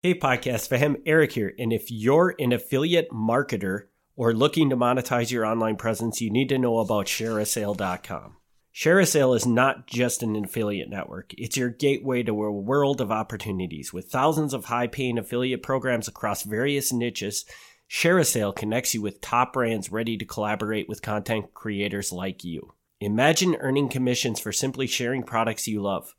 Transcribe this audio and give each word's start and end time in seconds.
Hey, 0.00 0.14
podcast 0.14 0.68
fam, 0.68 0.96
Eric 1.06 1.32
here. 1.32 1.52
And 1.58 1.72
if 1.72 1.90
you're 1.90 2.36
an 2.38 2.52
affiliate 2.52 3.10
marketer 3.10 3.86
or 4.14 4.32
looking 4.32 4.70
to 4.70 4.76
monetize 4.76 5.32
your 5.32 5.44
online 5.44 5.74
presence, 5.74 6.20
you 6.20 6.30
need 6.30 6.48
to 6.50 6.58
know 6.58 6.78
about 6.78 7.06
shareasale.com. 7.06 8.36
ShareASale 8.72 9.34
is 9.34 9.44
not 9.44 9.88
just 9.88 10.22
an 10.22 10.36
affiliate 10.36 10.88
network, 10.88 11.34
it's 11.36 11.56
your 11.56 11.70
gateway 11.70 12.22
to 12.22 12.44
a 12.44 12.52
world 12.52 13.00
of 13.00 13.10
opportunities. 13.10 13.92
With 13.92 14.08
thousands 14.08 14.54
of 14.54 14.66
high 14.66 14.86
paying 14.86 15.18
affiliate 15.18 15.64
programs 15.64 16.06
across 16.06 16.44
various 16.44 16.92
niches, 16.92 17.44
ShareASale 17.90 18.54
connects 18.54 18.94
you 18.94 19.02
with 19.02 19.20
top 19.20 19.52
brands 19.52 19.90
ready 19.90 20.16
to 20.16 20.24
collaborate 20.24 20.88
with 20.88 21.02
content 21.02 21.54
creators 21.54 22.12
like 22.12 22.44
you. 22.44 22.72
Imagine 23.00 23.56
earning 23.56 23.88
commissions 23.88 24.38
for 24.38 24.52
simply 24.52 24.86
sharing 24.86 25.24
products 25.24 25.66
you 25.66 25.82
love. 25.82 26.14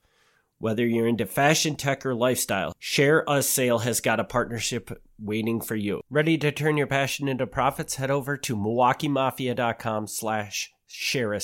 Whether 0.61 0.85
you're 0.85 1.07
into 1.07 1.25
fashion, 1.25 1.77
tech, 1.77 2.05
or 2.05 2.13
lifestyle, 2.13 2.73
ShareASale 2.81 3.83
has 3.83 4.01
got 4.01 4.19
a 4.19 4.25
partnership 4.25 5.01
waiting 5.17 5.61
for 5.61 5.77
you. 5.77 6.01
Ready 6.09 6.37
to 6.37 6.51
turn 6.51 6.75
your 6.75 6.85
passion 6.85 7.29
into 7.29 7.47
profits? 7.47 7.95
Head 7.95 8.11
over 8.11 8.35
to 8.35 8.57
MilwaukeeMafia.com 8.57 10.07
slash 10.07 10.69
share 10.85 11.39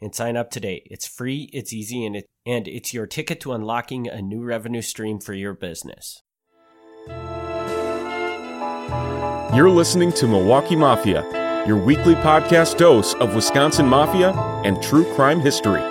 and 0.00 0.14
sign 0.14 0.38
up 0.38 0.50
today. 0.50 0.82
It's 0.86 1.06
free, 1.06 1.50
it's 1.52 1.74
easy, 1.74 2.06
and, 2.06 2.16
it, 2.16 2.30
and 2.46 2.66
it's 2.66 2.94
your 2.94 3.06
ticket 3.06 3.40
to 3.40 3.52
unlocking 3.52 4.08
a 4.08 4.22
new 4.22 4.42
revenue 4.42 4.82
stream 4.82 5.20
for 5.20 5.34
your 5.34 5.52
business. 5.52 6.22
You're 9.54 9.70
listening 9.70 10.12
to 10.12 10.26
Milwaukee 10.26 10.76
Mafia, 10.76 11.64
your 11.66 11.76
weekly 11.76 12.14
podcast 12.14 12.78
dose 12.78 13.12
of 13.16 13.34
Wisconsin 13.34 13.86
Mafia 13.86 14.30
and 14.64 14.82
true 14.82 15.04
crime 15.14 15.40
history. 15.40 15.82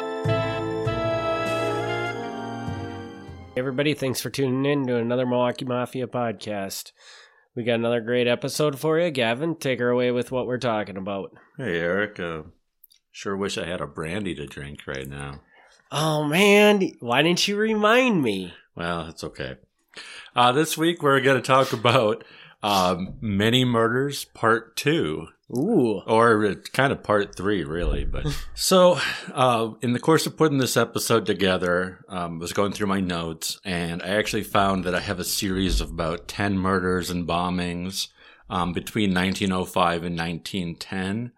Everybody, 3.57 3.93
thanks 3.93 4.19
for 4.19 4.29
tuning 4.29 4.65
in 4.65 4.87
to 4.87 4.97
another 4.97 5.25
Milwaukee 5.25 5.65
Mafia 5.65 6.07
podcast. 6.07 6.91
We 7.55 7.63
got 7.63 7.75
another 7.75 8.01
great 8.01 8.27
episode 8.27 8.77
for 8.77 8.99
you. 8.99 9.09
Gavin, 9.11 9.55
take 9.55 9.79
her 9.79 9.89
away 9.89 10.11
with 10.11 10.31
what 10.31 10.45
we're 10.45 10.57
talking 10.57 10.97
about. 10.97 11.31
Hey, 11.57 11.79
Eric. 11.79 12.19
Uh, 12.19 12.43
sure 13.11 13.37
wish 13.37 13.57
I 13.57 13.65
had 13.65 13.79
a 13.79 13.87
brandy 13.87 14.35
to 14.35 14.45
drink 14.45 14.81
right 14.85 15.07
now. 15.07 15.41
Oh 15.91 16.25
man, 16.25 16.91
why 16.99 17.21
didn't 17.21 17.47
you 17.47 17.55
remind 17.55 18.21
me? 18.21 18.53
Well, 18.75 19.07
it's 19.07 19.23
okay. 19.23 19.55
Uh, 20.35 20.51
this 20.51 20.77
week 20.77 21.01
we're 21.01 21.21
going 21.21 21.41
to 21.41 21.47
talk 21.47 21.71
about 21.71 22.25
um, 22.65 23.13
Many 23.21 23.63
Murders 23.63 24.25
Part 24.25 24.75
2. 24.75 25.27
Ooh. 25.55 26.01
Or 26.07 26.43
it's 26.43 26.69
kind 26.71 26.91
of 26.91 27.03
part 27.03 27.35
three, 27.35 27.63
really. 27.63 28.03
But 28.03 28.25
so, 28.55 28.97
uh, 29.31 29.73
in 29.81 29.93
the 29.93 29.99
course 29.99 30.25
of 30.25 30.35
putting 30.35 30.57
this 30.57 30.75
episode 30.75 31.27
together, 31.27 32.03
um, 32.09 32.39
was 32.39 32.53
going 32.53 32.71
through 32.71 32.87
my 32.87 32.99
notes, 32.99 33.59
and 33.63 34.01
I 34.01 34.07
actually 34.07 34.41
found 34.41 34.83
that 34.85 34.95
I 34.95 35.01
have 35.01 35.19
a 35.19 35.23
series 35.23 35.81
of 35.81 35.91
about 35.91 36.27
ten 36.27 36.57
murders 36.57 37.11
and 37.11 37.27
bombings 37.27 38.07
um, 38.49 38.73
between 38.73 39.13
1905 39.13 40.03
and 40.03 40.17
1910. 40.17 41.31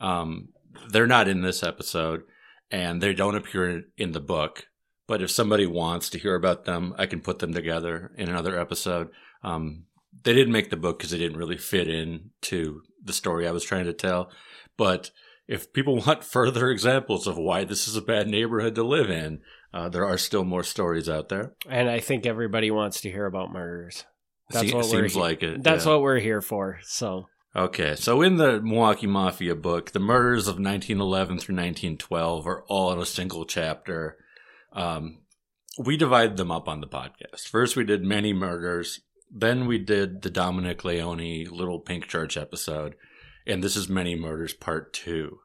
Um, 0.00 0.48
they're 0.90 1.06
not 1.06 1.28
in 1.28 1.42
this 1.42 1.62
episode, 1.62 2.24
and 2.72 3.00
they 3.00 3.14
don't 3.14 3.36
appear 3.36 3.84
in 3.96 4.10
the 4.10 4.20
book. 4.20 4.66
But 5.06 5.22
if 5.22 5.30
somebody 5.30 5.66
wants 5.66 6.10
to 6.10 6.18
hear 6.18 6.34
about 6.34 6.64
them, 6.64 6.92
I 6.98 7.06
can 7.06 7.20
put 7.20 7.38
them 7.38 7.54
together 7.54 8.10
in 8.16 8.28
another 8.28 8.58
episode. 8.58 9.10
Um, 9.44 9.84
they 10.22 10.32
didn't 10.34 10.52
make 10.52 10.70
the 10.70 10.76
book 10.76 10.98
because 10.98 11.12
it 11.12 11.18
didn't 11.18 11.38
really 11.38 11.58
fit 11.58 11.88
in 11.88 12.30
to 12.42 12.82
the 13.02 13.12
story 13.12 13.46
I 13.46 13.52
was 13.52 13.64
trying 13.64 13.84
to 13.86 13.92
tell. 13.92 14.30
But 14.76 15.10
if 15.48 15.72
people 15.72 15.96
want 16.06 16.24
further 16.24 16.70
examples 16.70 17.26
of 17.26 17.36
why 17.36 17.64
this 17.64 17.88
is 17.88 17.96
a 17.96 18.02
bad 18.02 18.28
neighborhood 18.28 18.74
to 18.76 18.82
live 18.84 19.10
in, 19.10 19.40
uh, 19.72 19.88
there 19.88 20.06
are 20.06 20.18
still 20.18 20.44
more 20.44 20.62
stories 20.62 21.08
out 21.08 21.28
there. 21.28 21.54
And 21.68 21.88
I 21.90 22.00
think 22.00 22.26
everybody 22.26 22.70
wants 22.70 23.00
to 23.02 23.10
hear 23.10 23.26
about 23.26 23.52
murders. 23.52 24.04
That's 24.50 24.68
Se- 24.68 24.74
what 24.74 24.84
we're 24.84 24.90
seems 24.90 25.14
he- 25.14 25.20
like 25.20 25.42
it. 25.42 25.62
That's 25.62 25.84
yeah. 25.84 25.92
what 25.92 26.02
we're 26.02 26.20
here 26.20 26.40
for. 26.40 26.78
So 26.82 27.26
Okay, 27.56 27.94
so 27.94 28.20
in 28.20 28.36
the 28.36 28.60
Milwaukee 28.60 29.06
Mafia 29.06 29.54
book, 29.54 29.92
the 29.92 30.00
murders 30.00 30.48
of 30.48 30.54
1911 30.54 31.38
through 31.38 31.54
1912 31.54 32.46
are 32.48 32.64
all 32.68 32.92
in 32.92 32.98
a 32.98 33.06
single 33.06 33.44
chapter. 33.44 34.16
Um, 34.72 35.18
we 35.78 35.96
divided 35.96 36.36
them 36.36 36.50
up 36.50 36.68
on 36.68 36.80
the 36.80 36.88
podcast. 36.88 37.46
First, 37.48 37.76
we 37.76 37.84
did 37.84 38.02
many 38.02 38.32
murders. 38.32 39.00
Then 39.36 39.66
we 39.66 39.78
did 39.78 40.22
the 40.22 40.30
Dominic 40.30 40.84
Leone 40.84 41.46
Little 41.50 41.80
Pink 41.80 42.06
Church 42.06 42.36
episode, 42.36 42.94
and 43.44 43.64
this 43.64 43.74
is 43.74 43.88
Many 43.88 44.14
Murders 44.14 44.54
Part 44.54 44.92
Two. 44.92 45.40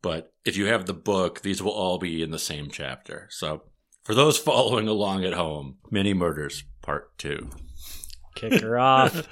But 0.00 0.32
if 0.46 0.56
you 0.56 0.66
have 0.66 0.86
the 0.86 0.94
book, 0.94 1.42
these 1.42 1.62
will 1.62 1.72
all 1.72 1.98
be 1.98 2.22
in 2.22 2.30
the 2.30 2.38
same 2.38 2.70
chapter. 2.70 3.28
So 3.30 3.64
for 4.02 4.14
those 4.14 4.38
following 4.50 4.88
along 4.88 5.26
at 5.26 5.34
home, 5.34 5.76
Many 5.90 6.14
Murders 6.14 6.64
Part 6.80 7.16
Two. 7.18 7.50
kick 8.34 8.62
her 8.62 8.78
off. 8.78 9.28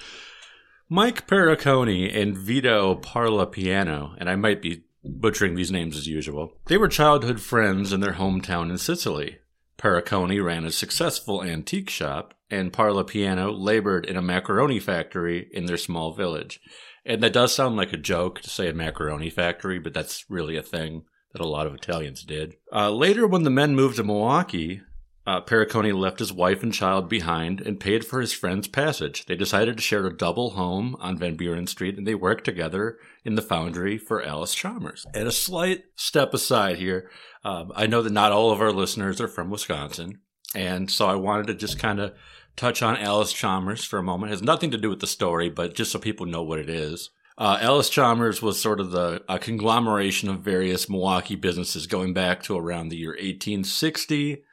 Mike 0.90 1.26
Perricone 1.26 2.14
and 2.14 2.36
Vito 2.36 2.96
Parlapiano, 2.96 4.14
and 4.18 4.28
I 4.28 4.36
might 4.36 4.60
be 4.60 4.82
butchering 5.02 5.54
these 5.54 5.72
names 5.72 5.96
as 5.96 6.06
usual, 6.06 6.52
they 6.66 6.76
were 6.76 6.86
childhood 6.88 7.40
friends 7.40 7.94
in 7.94 8.00
their 8.00 8.12
hometown 8.12 8.68
in 8.68 8.76
Sicily. 8.76 9.38
Perricone 9.78 10.44
ran 10.44 10.66
a 10.66 10.70
successful 10.70 11.42
antique 11.42 11.88
shop, 11.88 12.34
and 12.52 12.70
Parlapiano 12.70 13.50
labored 13.58 14.04
in 14.04 14.16
a 14.16 14.22
macaroni 14.22 14.78
factory 14.78 15.48
in 15.52 15.64
their 15.64 15.78
small 15.78 16.12
village. 16.12 16.60
And 17.04 17.22
that 17.22 17.32
does 17.32 17.54
sound 17.54 17.76
like 17.76 17.94
a 17.94 17.96
joke 17.96 18.42
to 18.42 18.50
say 18.50 18.68
a 18.68 18.74
macaroni 18.74 19.30
factory, 19.30 19.78
but 19.78 19.94
that's 19.94 20.26
really 20.28 20.56
a 20.56 20.62
thing 20.62 21.04
that 21.32 21.40
a 21.40 21.48
lot 21.48 21.66
of 21.66 21.74
Italians 21.74 22.22
did. 22.22 22.56
Uh, 22.70 22.90
later, 22.90 23.26
when 23.26 23.42
the 23.42 23.50
men 23.50 23.74
moved 23.74 23.96
to 23.96 24.04
Milwaukee, 24.04 24.82
uh, 25.26 25.40
left 25.46 26.18
his 26.18 26.32
wife 26.32 26.62
and 26.62 26.74
child 26.74 27.08
behind 27.08 27.62
and 27.62 27.80
paid 27.80 28.04
for 28.04 28.20
his 28.20 28.34
friend's 28.34 28.68
passage. 28.68 29.24
They 29.24 29.36
decided 29.36 29.76
to 29.76 29.82
share 29.82 30.04
a 30.06 30.14
double 30.14 30.50
home 30.50 30.94
on 31.00 31.16
Van 31.16 31.36
Buren 31.36 31.66
Street, 31.66 31.96
and 31.96 32.06
they 32.06 32.14
worked 32.14 32.44
together 32.44 32.98
in 33.24 33.34
the 33.34 33.42
foundry 33.42 33.96
for 33.96 34.22
Allis-Chalmers. 34.22 35.06
And 35.14 35.26
a 35.26 35.32
slight 35.32 35.84
step 35.96 36.34
aside 36.34 36.76
here, 36.76 37.08
um, 37.44 37.72
I 37.74 37.86
know 37.86 38.02
that 38.02 38.12
not 38.12 38.32
all 38.32 38.50
of 38.50 38.60
our 38.60 38.72
listeners 38.72 39.22
are 39.22 39.28
from 39.28 39.48
Wisconsin, 39.48 40.20
and 40.54 40.90
so 40.90 41.06
I 41.06 41.14
wanted 41.14 41.46
to 41.46 41.54
just 41.54 41.78
kind 41.78 41.98
of 41.98 42.12
touch 42.56 42.82
on 42.82 42.96
Allis-Chalmers 42.96 43.84
for 43.84 43.98
a 43.98 44.02
moment. 44.02 44.30
It 44.30 44.34
has 44.34 44.42
nothing 44.42 44.70
to 44.70 44.78
do 44.78 44.90
with 44.90 45.00
the 45.00 45.06
story, 45.06 45.48
but 45.48 45.74
just 45.74 45.92
so 45.92 45.98
people 45.98 46.26
know 46.26 46.42
what 46.42 46.58
it 46.58 46.68
is. 46.68 47.10
Uh, 47.38 47.58
Allis-Chalmers 47.60 48.42
was 48.42 48.60
sort 48.60 48.78
of 48.78 48.90
the 48.90 49.22
a 49.28 49.38
conglomeration 49.38 50.28
of 50.28 50.40
various 50.40 50.88
Milwaukee 50.88 51.34
businesses 51.34 51.86
going 51.86 52.12
back 52.12 52.42
to 52.44 52.56
around 52.56 52.88
the 52.88 52.96
year 52.96 53.10
1860. 53.10 54.44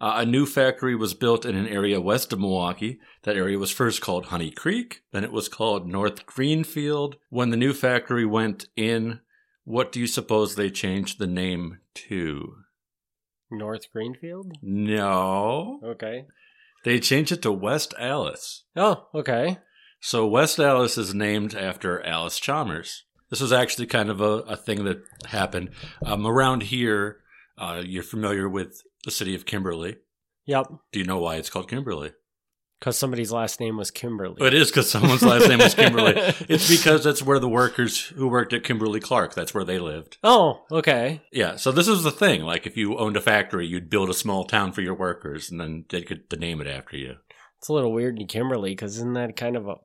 Uh, 0.00 0.14
a 0.16 0.26
new 0.26 0.44
factory 0.44 0.96
was 0.96 1.14
built 1.14 1.46
in 1.46 1.54
an 1.54 1.68
area 1.68 2.00
west 2.00 2.32
of 2.32 2.40
Milwaukee. 2.40 2.98
That 3.22 3.36
area 3.36 3.58
was 3.58 3.70
first 3.70 4.00
called 4.00 4.26
Honey 4.26 4.50
Creek, 4.50 5.02
then 5.12 5.24
it 5.24 5.32
was 5.32 5.48
called 5.48 5.88
North 5.88 6.26
Greenfield. 6.26 7.16
When 7.30 7.50
the 7.50 7.56
new 7.56 7.72
factory 7.72 8.26
went 8.26 8.66
in, 8.76 9.20
what 9.64 9.92
do 9.92 10.00
you 10.00 10.06
suppose 10.06 10.54
they 10.54 10.70
changed 10.70 11.18
the 11.18 11.26
name 11.26 11.78
to? 11.94 12.56
North 13.50 13.90
Greenfield? 13.92 14.52
No. 14.60 15.80
Okay. 15.82 16.26
They 16.84 17.00
changed 17.00 17.32
it 17.32 17.42
to 17.42 17.52
West 17.52 17.94
Allis. 17.98 18.64
Oh, 18.76 19.08
okay. 19.14 19.58
So 20.00 20.26
West 20.26 20.58
Allis 20.58 20.98
is 20.98 21.14
named 21.14 21.54
after 21.54 22.04
Allis-Chalmers. 22.06 23.04
This 23.30 23.40
was 23.40 23.52
actually 23.52 23.86
kind 23.86 24.10
of 24.10 24.20
a, 24.20 24.40
a 24.40 24.56
thing 24.56 24.84
that 24.84 25.02
happened. 25.26 25.70
Um, 26.04 26.26
around 26.26 26.64
here, 26.64 27.20
uh, 27.56 27.82
you're 27.84 28.02
familiar 28.02 28.48
with 28.48 28.82
the 29.04 29.10
city 29.10 29.34
of 29.34 29.46
Kimberly. 29.46 29.96
Yep. 30.44 30.66
Do 30.92 30.98
you 30.98 31.06
know 31.06 31.18
why 31.18 31.36
it's 31.36 31.48
called 31.50 31.70
Kimberly? 31.70 32.12
Because 32.80 32.98
somebody's 32.98 33.32
last 33.32 33.60
name 33.60 33.76
was 33.78 33.90
Kimberly. 33.90 34.44
It 34.46 34.52
is 34.52 34.70
because 34.70 34.90
someone's 34.90 35.22
last 35.22 35.48
name 35.48 35.58
was 35.60 35.74
Kimberly. 35.74 36.14
It's 36.48 36.68
because 36.68 37.02
that's 37.04 37.22
where 37.22 37.38
the 37.38 37.48
workers 37.48 37.98
who 38.08 38.28
worked 38.28 38.52
at 38.52 38.62
Kimberly 38.64 39.00
Clark, 39.00 39.34
that's 39.34 39.54
where 39.54 39.64
they 39.64 39.78
lived. 39.78 40.18
Oh, 40.22 40.60
okay. 40.70 41.22
Yeah, 41.32 41.56
so 41.56 41.72
this 41.72 41.88
is 41.88 42.02
the 42.02 42.10
thing. 42.10 42.42
Like, 42.42 42.66
if 42.66 42.76
you 42.76 42.98
owned 42.98 43.16
a 43.16 43.22
factory, 43.22 43.66
you'd 43.66 43.88
build 43.88 44.10
a 44.10 44.14
small 44.14 44.44
town 44.44 44.72
for 44.72 44.82
your 44.82 44.94
workers, 44.94 45.50
and 45.50 45.58
then 45.58 45.84
they 45.88 46.02
could 46.02 46.24
name 46.38 46.60
it 46.60 46.66
after 46.66 46.96
you. 46.96 47.14
It's 47.58 47.68
a 47.68 47.72
little 47.72 47.92
weird 47.92 48.18
in 48.18 48.26
Kimberly 48.26 48.72
because 48.72 48.96
isn't 48.96 49.14
that 49.14 49.36
kind 49.36 49.56
of 49.56 49.66
a 49.66 49.76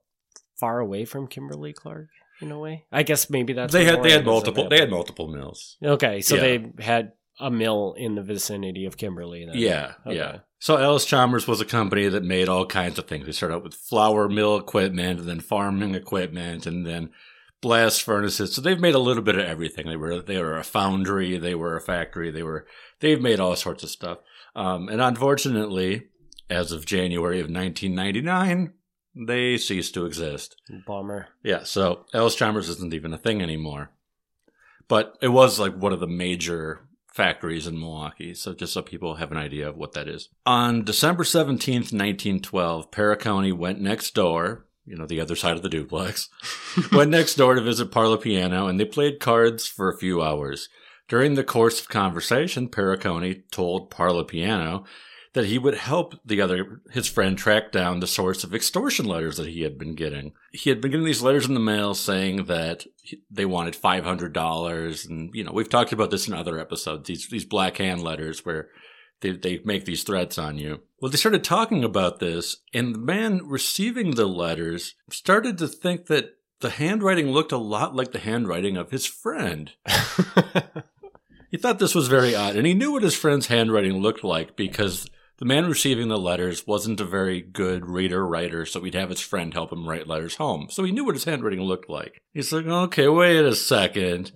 far 0.60 0.80
away 0.80 1.06
from 1.06 1.28
Kimberly 1.28 1.72
Clark 1.72 2.10
in 2.42 2.52
a 2.52 2.60
way? 2.60 2.84
I 2.92 3.04
guess 3.04 3.30
maybe 3.30 3.54
that's 3.54 3.72
they 3.72 3.86
had 3.86 4.04
they 4.04 4.12
had 4.12 4.26
multiple 4.26 4.68
they 4.68 4.80
had 4.80 4.90
multiple 4.90 5.30
mills. 5.30 5.78
Okay, 5.82 6.20
so 6.20 6.36
Yeah. 6.36 6.42
they 6.42 6.84
had 6.84 7.14
a 7.40 7.50
mill 7.50 7.96
in 7.98 8.16
the 8.16 8.22
vicinity 8.24 8.84
of 8.86 8.98
Kimberly. 8.98 9.46
Then. 9.46 9.56
Yeah, 9.58 9.94
Okay. 10.06 10.18
yeah. 10.18 10.40
So 10.60 10.78
Allis-Chalmers 10.78 11.48
was 11.48 11.62
a 11.62 11.66
company 11.66 12.10
that 12.10 12.24
made 12.24 12.50
all 12.50 12.66
kinds 12.66 13.00
of 13.00 13.08
things. 13.08 13.26
They 13.26 13.32
started 13.32 13.56
out 13.56 13.64
with 13.64 13.74
flour 13.74 14.28
mill 14.28 14.58
equipment, 14.58 15.20
and 15.20 15.28
then 15.28 15.40
farming 15.40 15.96
equipment, 15.96 16.66
and 16.66 16.86
then 16.86 17.12
blast 17.62 18.04
furnaces. 18.04 18.54
So 18.54 18.62
they've 18.62 18.80
made 18.80 18.96
a 18.96 19.00
little 19.00 19.24
bit 19.24 19.38
of 19.38 19.46
everything. 19.46 19.88
They 19.88 19.96
were 19.96 20.22
they 20.22 20.38
were 20.38 20.58
a 20.58 20.64
foundry, 20.64 21.38
they 21.38 21.56
were 21.56 21.78
a 21.78 21.82
factory, 21.82 22.30
they 22.30 22.44
were 22.44 22.68
they've 23.00 23.22
made 23.22 23.40
all 23.40 23.56
sorts 23.56 23.84
of 23.84 23.90
stuff. 23.90 24.20
Um, 24.56 24.90
and 24.90 25.02
unfortunately, 25.02 26.08
as 26.50 26.72
of 26.72 26.86
January 26.86 27.40
of 27.40 27.50
1999, 27.50 28.74
they 29.16 29.58
ceased 29.58 29.94
to 29.94 30.06
exist. 30.06 30.56
Bummer. 30.86 31.28
Yeah, 31.44 31.64
so 31.64 32.06
Allis-Chalmers 32.14 32.70
isn't 32.70 32.94
even 32.94 33.14
a 33.14 33.18
thing 33.18 33.42
anymore. 33.42 33.92
But 34.88 35.18
it 35.22 35.28
was 35.28 35.60
like 35.60 35.76
one 35.76 35.94
of 35.94 36.00
the 36.00 36.08
major 36.08 36.82
factories 37.14 37.68
in 37.68 37.80
Milwaukee. 37.80 38.34
So 38.34 38.54
just 38.54 38.74
so 38.74 38.82
people 38.82 39.16
have 39.16 39.32
an 39.32 39.38
idea 39.38 39.68
of 39.68 39.78
what 39.78 39.94
that 39.94 40.08
is. 40.08 40.30
On 40.46 40.84
December 40.84 41.24
17th, 41.24 41.92
1912, 41.92 42.92
Perricone 42.92 43.58
went 43.58 43.82
next 43.82 44.14
door, 44.14 44.66
you 44.86 44.96
know, 44.96 45.06
the 45.06 45.22
other 45.22 45.36
side 45.36 45.56
of 45.56 45.64
the 45.64 45.70
duplex, 45.70 46.30
went 46.92 47.12
next 47.12 47.36
door 47.36 47.56
to 47.56 47.62
visit 47.62 47.92
Parlapiano 47.92 48.70
and 48.70 48.80
they 48.80 48.86
played 48.86 49.20
cards 49.20 49.68
for 49.68 49.90
a 49.90 49.98
few 49.98 50.22
hours. 50.22 50.70
During 51.08 51.34
the 51.34 51.44
course 51.44 51.82
of 51.82 51.90
conversation, 51.90 52.70
Perricone 52.70 53.42
told 53.52 53.90
Parlapiano 53.90 54.86
that 55.34 55.46
he 55.46 55.60
would 55.60 55.76
help 55.76 56.20
the 56.26 56.42
other 56.42 56.82
his 56.92 57.08
friend 57.08 57.38
track 57.38 57.72
down 57.72 58.00
the 58.00 58.08
source 58.08 58.44
of 58.44 58.54
extortion 58.54 59.06
letters 59.06 59.38
that 59.38 59.48
he 59.48 59.62
had 59.62 59.78
been 59.78 59.94
getting. 59.94 60.34
He 60.52 60.70
had 60.70 60.82
been 60.82 60.92
getting 60.92 61.06
these 61.06 61.22
letters 61.22 61.48
in 61.48 61.54
the 61.54 61.60
mail 61.60 61.94
saying 61.94 62.46
that 62.46 62.86
they 63.30 63.46
wanted 63.46 63.76
five 63.76 64.04
hundred 64.04 64.34
dollars, 64.34 65.06
and 65.06 65.30
you 65.34 65.44
know 65.44 65.52
we've 65.52 65.70
talked 65.70 65.92
about 65.92 66.12
this 66.12 66.28
in 66.28 66.34
other 66.34 66.60
episodes. 66.60 67.08
These 67.08 67.28
these 67.30 67.46
black 67.46 67.78
hand 67.78 68.02
letters 68.02 68.44
where 68.44 68.70
they 69.22 69.32
they 69.32 69.62
make 69.64 69.86
these 69.86 70.04
threats 70.04 70.38
on 70.38 70.58
you. 70.58 70.82
Well, 71.00 71.12
they 71.12 71.18
started 71.18 71.44
talking 71.44 71.84
about 71.84 72.20
this, 72.20 72.58
and 72.74 72.96
the 72.96 73.00
man 73.00 73.42
receiving 73.46 74.16
the 74.16 74.28
letters 74.28 74.96
started 75.10 75.58
to 75.60 75.68
think 75.68 76.08
that 76.08 76.38
the 76.60 76.72
handwriting 76.72 77.28
looked 77.28 77.52
a 77.52 77.58
lot 77.58 77.96
like 77.96 78.12
the 78.12 78.20
handwriting 78.20 78.78
of 78.78 78.92
his 78.92 79.06
friend. 79.06 79.72
he 81.52 81.58
thought 81.58 81.80
this 81.80 81.96
was 81.96 82.08
very 82.08 82.36
odd, 82.36 82.56
and 82.56 82.66
he 82.66 82.74
knew 82.74 82.92
what 82.92 83.04
his 83.04 83.16
friend's 83.16 83.48
handwriting 83.48 84.02
looked 84.02 84.24
like 84.24 84.56
because 84.56 85.08
the 85.40 85.46
man 85.46 85.68
receiving 85.68 86.10
the 86.10 86.18
letters 86.18 86.68
wasn't 86.68 87.00
a 87.00 87.06
very 87.06 87.42
good 87.42 87.86
reader 87.86 88.28
writer, 88.28 88.66
so 88.66 88.84
he'd 88.84 88.94
have 88.94 89.10
his 89.10 89.22
friend 89.22 89.54
help 89.54 89.72
him 89.72 89.88
write 89.88 90.06
letters 90.06 90.36
home. 90.36 90.68
So 90.70 90.84
he 90.84 90.92
knew 90.92 91.06
what 91.06 91.16
his 91.16 91.24
handwriting 91.24 91.62
looked 91.62 91.90
like. 91.90 92.22
He's 92.34 92.52
like, 92.52 92.66
okay, 92.66 93.08
wait 93.08 93.46
a 93.46 93.56
second. 93.56 94.34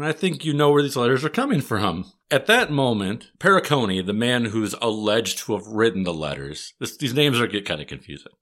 I 0.00 0.12
think 0.12 0.44
you 0.44 0.54
know 0.54 0.70
where 0.70 0.82
these 0.82 0.96
letters 0.96 1.24
are 1.24 1.30
coming 1.30 1.60
from. 1.60 2.12
At 2.30 2.46
that 2.46 2.70
moment, 2.70 3.32
Perricone, 3.38 4.06
the 4.06 4.12
man 4.12 4.46
who's 4.46 4.74
alleged 4.80 5.38
to 5.38 5.56
have 5.56 5.66
written 5.66 6.04
the 6.04 6.14
letters, 6.14 6.74
this, 6.78 6.96
these 6.96 7.14
names 7.14 7.40
are 7.40 7.46
get 7.46 7.66
kind 7.66 7.80
of 7.80 7.88
confusing. 7.88 8.32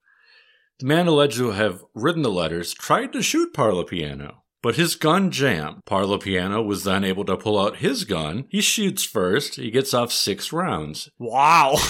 The 0.79 0.85
man 0.85 1.07
alleged 1.07 1.37
to 1.37 1.51
have 1.51 1.83
written 1.95 2.21
the 2.21 2.31
letters 2.31 2.73
tried 2.73 3.13
to 3.13 3.23
shoot 3.23 3.53
Parlapiano. 3.53 4.42
But 4.63 4.77
his 4.77 4.95
gun 4.95 5.29
jammed. 5.29 5.83
Parlapiano 5.85 6.65
was 6.65 6.85
then 6.85 7.03
able 7.03 7.25
to 7.25 7.35
pull 7.35 7.59
out 7.59 7.77
his 7.77 8.05
gun. 8.05 8.45
He 8.49 8.61
shoots 8.61 9.03
first. 9.03 9.55
He 9.55 9.69
gets 9.69 9.93
off 9.93 10.13
six 10.13 10.53
rounds. 10.53 11.09
Wow. 11.19 11.75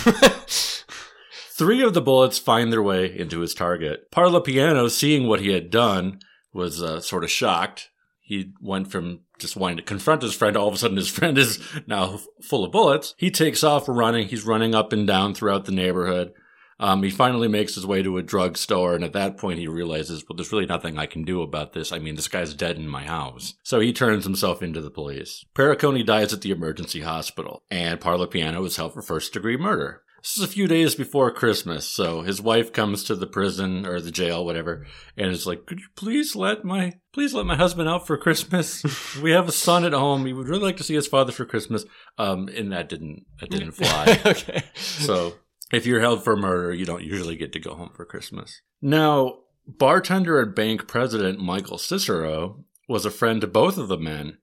Three 1.55 1.83
of 1.83 1.93
the 1.93 2.01
bullets 2.01 2.39
find 2.39 2.73
their 2.73 2.81
way 2.81 3.15
into 3.15 3.41
his 3.41 3.53
target. 3.53 4.09
Parlapiano, 4.11 4.89
seeing 4.89 5.27
what 5.27 5.39
he 5.39 5.53
had 5.53 5.69
done, 5.69 6.17
was 6.51 6.81
uh, 6.81 6.99
sort 6.99 7.23
of 7.23 7.29
shocked. 7.29 7.91
He 8.19 8.53
went 8.59 8.91
from 8.91 9.19
just 9.37 9.55
wanting 9.55 9.77
to 9.77 9.83
confront 9.83 10.23
his 10.23 10.33
friend. 10.33 10.57
All 10.57 10.67
of 10.67 10.73
a 10.73 10.77
sudden, 10.77 10.97
his 10.97 11.09
friend 11.15 11.37
is 11.37 11.59
now 11.85 12.21
full 12.41 12.65
of 12.65 12.71
bullets. 12.71 13.13
He 13.17 13.29
takes 13.29 13.63
off 13.63 13.87
running. 13.87 14.29
He's 14.29 14.47
running 14.47 14.73
up 14.73 14.91
and 14.91 15.05
down 15.05 15.35
throughout 15.35 15.65
the 15.65 15.71
neighborhood. 15.71 16.33
Um, 16.79 17.03
he 17.03 17.09
finally 17.09 17.47
makes 17.47 17.75
his 17.75 17.85
way 17.85 18.01
to 18.03 18.17
a 18.17 18.23
drugstore, 18.23 18.95
and 18.95 19.03
at 19.03 19.13
that 19.13 19.37
point, 19.37 19.59
he 19.59 19.67
realizes, 19.67 20.23
well, 20.27 20.35
there's 20.35 20.51
really 20.51 20.65
nothing 20.65 20.97
I 20.97 21.05
can 21.05 21.23
do 21.23 21.41
about 21.41 21.73
this. 21.73 21.91
I 21.91 21.99
mean, 21.99 22.15
this 22.15 22.27
guy's 22.27 22.53
dead 22.53 22.77
in 22.77 22.87
my 22.87 23.03
house. 23.03 23.53
So 23.63 23.79
he 23.79 23.93
turns 23.93 24.23
himself 24.23 24.61
into 24.61 24.81
the 24.81 24.89
police. 24.89 25.45
Perricone 25.55 26.05
dies 26.05 26.33
at 26.33 26.41
the 26.41 26.51
emergency 26.51 27.01
hospital, 27.01 27.63
and 27.69 27.99
Parlapiano 27.99 28.65
is 28.65 28.75
held 28.75 28.93
for 28.93 29.01
first 29.01 29.33
degree 29.33 29.57
murder. 29.57 30.03
This 30.23 30.37
is 30.37 30.43
a 30.45 30.47
few 30.47 30.67
days 30.67 30.95
before 30.95 31.31
Christmas, 31.31 31.85
so 31.85 32.21
his 32.21 32.41
wife 32.41 32.71
comes 32.71 33.03
to 33.03 33.15
the 33.15 33.27
prison 33.27 33.85
or 33.85 33.99
the 33.99 34.09
jail, 34.09 34.45
whatever, 34.45 34.85
and 35.17 35.29
is 35.29 35.45
like, 35.45 35.65
"Could 35.65 35.81
you 35.81 35.87
please 35.97 36.33
let 36.33 36.63
my 36.63 36.93
please 37.11 37.33
let 37.33 37.45
my 37.45 37.57
husband 37.57 37.89
out 37.89 38.07
for 38.07 38.15
Christmas? 38.15 38.85
we 39.21 39.31
have 39.31 39.49
a 39.49 39.51
son 39.51 39.83
at 39.83 39.91
home. 39.91 40.25
He 40.25 40.31
would 40.31 40.47
really 40.47 40.63
like 40.63 40.77
to 40.77 40.83
see 40.83 40.95
his 40.95 41.07
father 41.07 41.33
for 41.33 41.43
Christmas." 41.43 41.83
Um, 42.17 42.47
and 42.47 42.71
that 42.71 42.87
didn't 42.87 43.25
that 43.41 43.49
didn't 43.49 43.73
fly. 43.73 44.17
okay. 44.25 44.63
So 44.75 45.33
if 45.71 45.86
you're 45.86 46.01
held 46.01 46.24
for 46.24 46.36
murder, 46.36 46.74
you 46.74 46.86
don't 46.86 47.04
usually 47.04 47.36
get 47.36 47.54
to 47.54 47.60
go 47.60 47.75
home 47.75 47.92
for 47.95 48.06
Christmas. 48.06 48.62
Now, 48.81 49.39
bartender 49.68 50.39
and 50.42 50.54
bank 50.54 50.88
president 50.88 51.39
Michael 51.39 51.77
Cicero 51.77 52.63
was 52.88 53.06
a 53.06 53.12
friend 53.12 53.42
to 53.42 53.48
both 53.48 53.77
of 53.77 53.88
the 53.88 53.98
men, 53.98 54.38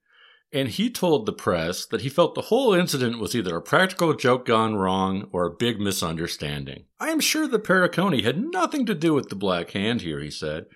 and 0.53 0.69
he 0.69 0.91
told 0.91 1.27
the 1.27 1.33
press 1.33 1.87
that 1.87 2.01
he 2.01 2.09
felt 2.09 2.35
the 2.35 2.43
whole 2.43 2.75
incident 2.75 3.21
was 3.21 3.35
either 3.37 3.57
a 3.57 3.63
practical 3.63 4.15
joke 4.15 4.47
gone 4.47 4.75
wrong 4.75 5.29
or 5.31 5.47
a 5.47 5.55
big 5.55 5.79
misunderstanding. 5.79 6.85
I 6.99 7.11
am 7.11 7.21
sure 7.21 7.47
that 7.47 7.65
Perricone 7.65 8.25
had 8.25 8.43
nothing 8.51 8.87
to 8.87 8.95
do 8.95 9.15
with 9.15 9.29
the 9.29 9.37
Black 9.37 9.71
Hand 9.71 10.01
here, 10.01 10.21
he 10.21 10.31
said. 10.31 10.67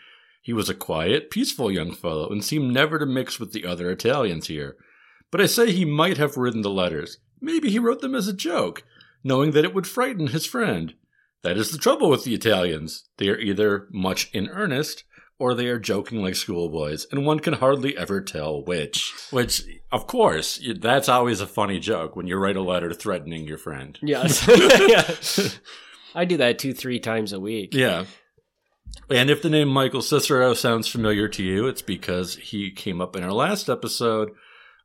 He 0.42 0.52
was 0.52 0.68
a 0.68 0.74
quiet, 0.74 1.30
peaceful 1.30 1.72
young 1.72 1.92
fellow 1.92 2.28
and 2.28 2.44
seemed 2.44 2.72
never 2.72 2.98
to 2.98 3.06
mix 3.06 3.40
with 3.40 3.52
the 3.52 3.64
other 3.64 3.90
Italians 3.90 4.46
here. 4.46 4.76
But 5.30 5.40
I 5.40 5.46
say 5.46 5.72
he 5.72 5.84
might 5.84 6.18
have 6.18 6.36
written 6.36 6.62
the 6.62 6.70
letters. 6.70 7.18
Maybe 7.40 7.70
he 7.70 7.78
wrote 7.78 8.00
them 8.02 8.14
as 8.14 8.28
a 8.28 8.32
joke 8.32 8.84
knowing 9.24 9.50
that 9.52 9.64
it 9.64 9.74
would 9.74 9.86
frighten 9.86 10.28
his 10.28 10.46
friend. 10.46 10.94
That 11.42 11.56
is 11.56 11.72
the 11.72 11.78
trouble 11.78 12.08
with 12.08 12.24
the 12.24 12.34
Italians. 12.34 13.08
They 13.18 13.28
are 13.28 13.38
either 13.38 13.88
much 13.90 14.30
in 14.32 14.48
earnest 14.48 15.04
or 15.38 15.54
they 15.54 15.66
are 15.66 15.78
joking 15.78 16.22
like 16.22 16.36
schoolboys, 16.36 17.06
and 17.10 17.26
one 17.26 17.40
can 17.40 17.54
hardly 17.54 17.96
ever 17.96 18.20
tell 18.20 18.64
which. 18.64 19.12
Which, 19.30 19.62
of 19.90 20.06
course, 20.06 20.62
that's 20.78 21.08
always 21.08 21.40
a 21.40 21.46
funny 21.46 21.80
joke 21.80 22.14
when 22.14 22.26
you 22.26 22.36
write 22.36 22.56
a 22.56 22.62
letter 22.62 22.92
threatening 22.94 23.46
your 23.46 23.58
friend. 23.58 23.98
Yes. 24.00 24.46
yeah. 24.88 25.48
I 26.14 26.24
do 26.24 26.36
that 26.36 26.58
two, 26.58 26.72
three 26.72 27.00
times 27.00 27.32
a 27.32 27.40
week. 27.40 27.74
Yeah. 27.74 28.04
And 29.10 29.28
if 29.28 29.42
the 29.42 29.50
name 29.50 29.68
Michael 29.68 30.02
Cicero 30.02 30.54
sounds 30.54 30.86
familiar 30.86 31.26
to 31.28 31.42
you, 31.42 31.66
it's 31.66 31.82
because 31.82 32.36
he 32.36 32.70
came 32.70 33.00
up 33.00 33.16
in 33.16 33.24
our 33.24 33.32
last 33.32 33.68
episode. 33.68 34.30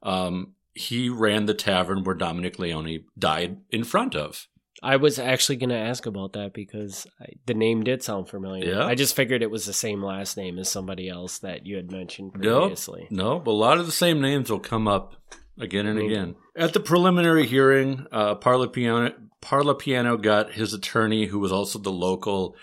Um, 0.02 0.56
he 0.74 1.10
ran 1.10 1.46
the 1.46 1.54
tavern 1.54 2.04
where 2.04 2.16
Dominic 2.16 2.60
Leone 2.60 3.06
died 3.18 3.58
in 3.70 3.84
front 3.84 4.16
of. 4.16 4.48
I 4.82 4.96
was 4.96 5.20
actually 5.20 5.58
going 5.58 5.72
to 5.72 5.76
ask 5.76 6.06
about 6.06 6.34
that 6.34 6.54
because 6.54 7.06
I, 7.20 7.34
the 7.46 7.54
name 7.54 7.84
did 7.84 8.02
sound 8.02 8.30
familiar. 8.30 8.76
Yeah. 8.76 8.86
I 8.86 8.96
just 8.96 9.16
figured 9.16 9.42
it 9.42 9.52
was 9.52 9.66
the 9.66 9.74
same 9.74 10.02
last 10.02 10.38
name 10.38 10.58
as 10.58 10.70
somebody 10.70 11.10
else 11.10 11.40
that 11.40 11.66
you 11.66 11.76
had 11.76 11.92
mentioned 11.92 12.34
previously. 12.34 13.08
No, 13.10 13.34
no, 13.34 13.40
but 13.40 13.52
a 13.52 13.54
lot 13.54 13.78
of 13.78 13.86
the 13.86 13.92
same 13.92 14.22
names 14.22 14.50
will 14.50 14.60
come 14.60 14.88
up 14.88 15.16
again 15.60 15.86
and 15.86 16.00
Maybe. 16.00 16.14
again. 16.14 16.36
At 16.56 16.74
the 16.74 16.80
preliminary 16.80 17.46
hearing, 17.46 18.08
uh, 18.12 18.36
Parlapiano, 18.36 19.14
Parlapiano 19.42 20.22
got 20.22 20.54
his 20.54 20.74
attorney, 20.74 21.26
who 21.26 21.40
was 21.40 21.52
also 21.52 21.80
the 21.80 21.92
local 21.92 22.56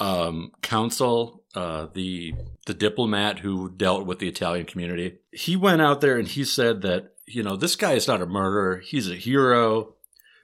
um, 0.00 0.52
counsel, 0.62 1.42
uh, 1.54 1.86
the 1.92 2.34
the 2.66 2.74
diplomat 2.74 3.40
who 3.40 3.70
dealt 3.70 4.06
with 4.06 4.18
the 4.18 4.28
Italian 4.28 4.66
community. 4.66 5.18
He 5.32 5.56
went 5.56 5.82
out 5.82 6.00
there 6.00 6.18
and 6.18 6.28
he 6.28 6.44
said 6.44 6.82
that 6.82 7.12
you 7.30 7.42
know, 7.42 7.56
this 7.56 7.76
guy 7.76 7.92
is 7.92 8.08
not 8.08 8.22
a 8.22 8.26
murderer. 8.26 8.78
He's 8.78 9.08
a 9.08 9.16
hero. 9.16 9.94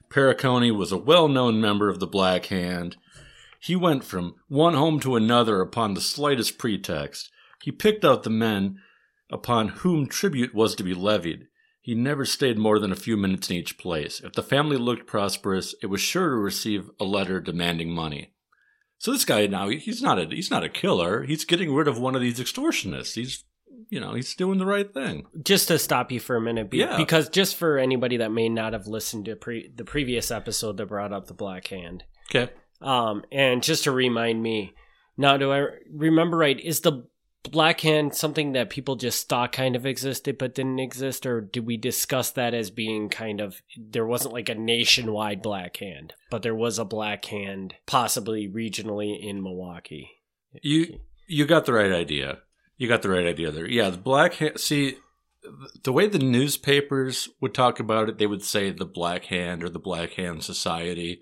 Perricone 0.09 0.77
was 0.77 0.93
a 0.93 0.99
well 0.99 1.29
known 1.29 1.61
member 1.61 1.89
of 1.89 2.01
the 2.01 2.07
Black 2.07 2.47
Hand. 2.47 2.97
He 3.61 3.75
went 3.75 4.05
from 4.05 4.35
one 4.49 4.75
home 4.75 5.01
to 5.01 5.17
another 5.17 5.61
upon 5.61 5.95
the 5.95 6.01
slightest 6.01 6.59
pretext. 6.59 7.31
He 7.63 7.73
picked 7.73 8.05
out 8.05 8.23
the 8.23 8.31
men 8.31 8.79
upon 9.31 9.69
whom 9.69 10.07
tribute 10.07 10.55
was 10.55 10.75
to 10.75 10.85
be 10.85 10.95
levied. 10.95 11.47
He 11.81 11.95
never 11.95 12.25
stayed 12.25 12.59
more 12.59 12.79
than 12.79 12.93
a 12.93 12.97
few 12.97 13.17
minutes 13.17 13.51
in 13.51 13.57
each 13.57 13.79
place. 13.79 14.21
If 14.21 14.35
the 14.35 14.43
family 14.43 14.77
looked 14.77 15.07
prosperous, 15.07 15.75
it 15.83 15.87
was 15.87 16.01
sure 16.01 16.31
to 16.31 16.37
receive 16.37 16.91
a 17.01 17.05
letter 17.05 17.41
demanding 17.41 17.91
money. 17.91 18.33
So 18.99 19.13
this 19.13 19.25
guy 19.25 19.47
now 19.47 19.69
he's 19.69 20.01
not 20.01 20.19
a 20.19 20.27
he's 20.27 20.51
not 20.51 20.65
a 20.65 20.69
killer. 20.69 21.25
He's 21.25 21.45
getting 21.45 21.75
rid 21.75 21.89
of 21.89 21.99
one 21.99 22.15
of 22.15 22.23
these 22.23 22.39
extortionists. 22.39 23.15
He's 23.15 23.45
you 23.89 24.01
know, 24.01 24.15
he's 24.15 24.35
doing 24.35 24.59
the 24.59 24.67
right 24.67 24.93
thing. 24.93 25.27
Just 25.43 25.69
to 25.69 25.79
stop 25.79 26.13
you 26.13 26.21
for 26.21 26.37
a 26.37 26.41
minute, 26.41 26.71
be, 26.71 26.79
yeah. 26.79 26.97
because 26.97 27.29
just 27.29 27.57
for 27.57 27.79
anybody 27.79 28.19
that 28.19 28.33
may 28.33 28.49
not 28.49 28.73
have 28.73 28.87
listened 28.87 29.27
to 29.27 29.37
pre- 29.37 29.71
the 29.75 29.85
previous 29.85 30.31
episode 30.31 30.77
that 30.77 30.87
brought 30.87 31.13
up 31.13 31.27
the 31.27 31.35
Black 31.35 31.67
Hand. 31.69 32.05
Okay. 32.31 32.53
Um, 32.81 33.25
and 33.33 33.63
just 33.63 33.85
to 33.85 33.93
remind 33.93 34.43
me, 34.43 34.75
now 35.17 35.37
do 35.37 35.53
I 35.53 35.67
remember 35.93 36.37
right? 36.37 36.59
Is 36.59 36.81
the 36.81 37.07
Black 37.51 37.81
Hand 37.81 38.15
something 38.15 38.53
that 38.53 38.71
people 38.71 38.97
just 38.97 39.29
thought 39.29 39.53
kind 39.53 39.77
of 39.77 39.85
existed 39.85 40.39
but 40.39 40.55
didn't 40.55 40.79
exist, 40.79 41.27
or 41.27 41.41
did 41.43 41.67
we 41.67 41.77
discuss 41.77 42.31
that 42.33 42.55
as 42.55 42.71
being 42.71 43.09
kind 43.09 43.41
of 43.41 43.61
there 43.77 44.07
wasn't 44.07 44.35
like 44.35 44.49
a 44.49 44.55
nationwide 44.55 45.43
Black 45.43 45.77
Hand, 45.77 46.15
but 46.31 46.43
there 46.43 46.55
was 46.55 46.79
a 46.79 46.85
Black 46.85 47.25
Hand 47.27 47.75
possibly 47.87 48.49
regionally 48.49 49.19
in 49.23 49.43
Milwaukee? 49.43 50.11
You 50.63 51.01
you 51.27 51.47
got 51.47 51.67
the 51.67 51.75
right 51.75 51.93
idea. 51.93 52.39
You 52.77 52.89
got 52.89 53.03
the 53.03 53.11
right 53.11 53.27
idea 53.27 53.51
there. 53.51 53.69
Yeah, 53.69 53.91
the 53.91 53.99
black 53.99 54.35
hand. 54.35 54.59
See, 54.59 54.97
the 55.83 55.93
way 55.93 56.07
the 56.07 56.19
newspapers 56.19 57.29
would 57.41 57.55
talk 57.55 57.81
about 57.81 58.09
it, 58.09 58.19
they 58.19 58.27
would 58.27 58.43
say 58.43 58.71
the 58.71 58.87
Black 58.87 59.27
Hand 59.27 59.63
or 59.63 59.69
the 59.69 59.79
Black 59.79 60.13
Hand 60.13 60.43
Society, 60.43 61.21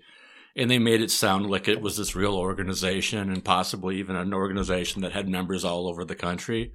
and 0.55 0.69
they 0.69 0.79
made 0.79 1.01
it 1.01 1.11
sound 1.11 1.49
like 1.49 1.67
it 1.67 1.81
was 1.81 1.97
this 1.97 2.15
real 2.15 2.35
organization 2.35 3.29
and 3.29 3.43
possibly 3.43 3.97
even 3.97 4.15
an 4.15 4.33
organization 4.33 5.01
that 5.01 5.11
had 5.11 5.27
members 5.27 5.65
all 5.65 5.87
over 5.87 6.05
the 6.05 6.15
country. 6.15 6.73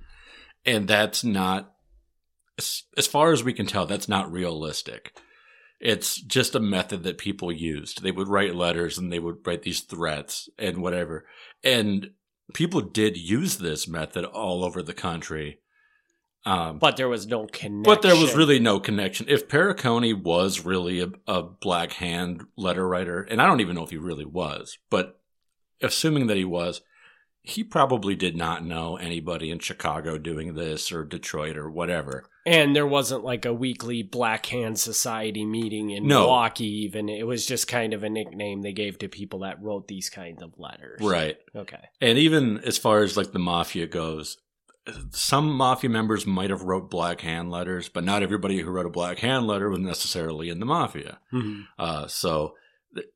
And 0.66 0.87
that's 0.88 1.25
not, 1.25 1.73
as 2.58 3.06
far 3.06 3.32
as 3.32 3.44
we 3.44 3.52
can 3.52 3.66
tell, 3.66 3.87
that's 3.87 4.08
not 4.08 4.30
realistic. 4.30 5.18
It's 5.80 6.20
just 6.20 6.56
a 6.56 6.61
method 6.61 7.04
that 7.04 7.18
people 7.18 7.52
used. 7.52 8.02
They 8.02 8.11
would 8.11 8.28
write 8.28 8.56
letters 8.56 8.99
and 8.99 9.12
they 9.12 9.20
would 9.20 9.47
write 9.47 9.62
these 9.62 9.80
threats 9.80 10.49
and 10.58 10.78
whatever. 10.78 11.25
And 11.62 12.11
people 12.54 12.80
did 12.80 13.16
use 13.16 13.58
this 13.58 13.86
method 13.88 14.24
all 14.24 14.64
over 14.64 14.82
the 14.82 14.94
country. 14.94 15.60
Um, 16.46 16.78
But 16.78 16.96
there 16.96 17.08
was 17.08 17.26
no 17.26 17.46
connection. 17.46 17.82
but 17.82 18.02
there 18.02 18.16
was 18.16 18.34
really 18.34 18.58
no 18.58 18.80
connection. 18.80 19.26
If 19.28 19.48
Perricone 19.48 20.22
was 20.22 20.64
really 20.64 21.00
a, 21.00 21.08
a 21.26 21.42
Black 21.42 21.92
Hand 21.94 22.44
letter 22.56 22.88
writer, 22.88 23.22
and 23.22 23.42
I 23.42 23.46
don't 23.46 23.60
even 23.60 23.74
know 23.74 23.84
if 23.84 23.90
he 23.90 23.98
really 23.98 24.24
was, 24.24 24.78
but 24.88 25.20
assuming 25.82 26.26
that 26.28 26.36
he 26.36 26.44
was, 26.44 26.80
he 27.42 27.64
probably 27.64 28.14
did 28.14 28.36
not 28.36 28.64
know 28.64 28.96
anybody 28.96 29.50
in 29.50 29.58
Chicago 29.58 30.16
doing 30.18 30.54
this 30.54 30.92
or 30.92 31.04
Detroit 31.04 31.56
or 31.56 31.70
whatever. 31.70 32.28
And 32.48 32.74
there 32.74 32.86
wasn't 32.86 33.24
like 33.24 33.44
a 33.44 33.52
weekly 33.52 34.02
Black 34.02 34.46
Hand 34.46 34.78
Society 34.78 35.44
meeting 35.44 35.90
in 35.90 36.06
No. 36.06 36.20
Milwaukee, 36.20 36.84
even. 36.84 37.08
It 37.10 37.26
was 37.26 37.44
just 37.44 37.68
kind 37.68 37.92
of 37.92 38.02
a 38.04 38.08
nickname 38.08 38.62
they 38.62 38.72
gave 38.72 38.98
to 39.00 39.08
people 39.08 39.40
that 39.40 39.62
wrote 39.62 39.86
these 39.86 40.08
kinds 40.08 40.42
of 40.42 40.58
letters. 40.58 41.00
Right. 41.02 41.36
Okay. 41.54 41.90
And 42.00 42.16
even 42.16 42.58
as 42.60 42.78
far 42.78 43.02
as 43.02 43.16
like 43.16 43.32
the 43.32 43.38
mafia 43.38 43.86
goes, 43.86 44.38
some 45.10 45.50
mafia 45.50 45.90
members 45.90 46.26
might 46.26 46.48
have 46.48 46.62
wrote 46.62 46.88
Black 46.90 47.20
Hand 47.20 47.50
letters, 47.50 47.90
but 47.90 48.04
not 48.04 48.22
everybody 48.22 48.58
who 48.60 48.70
wrote 48.70 48.86
a 48.86 48.90
Black 48.90 49.18
Hand 49.18 49.46
letter 49.46 49.68
was 49.68 49.80
necessarily 49.80 50.48
in 50.48 50.60
the 50.60 50.66
mafia. 50.66 51.18
Uh, 51.78 52.06
so 52.06 52.54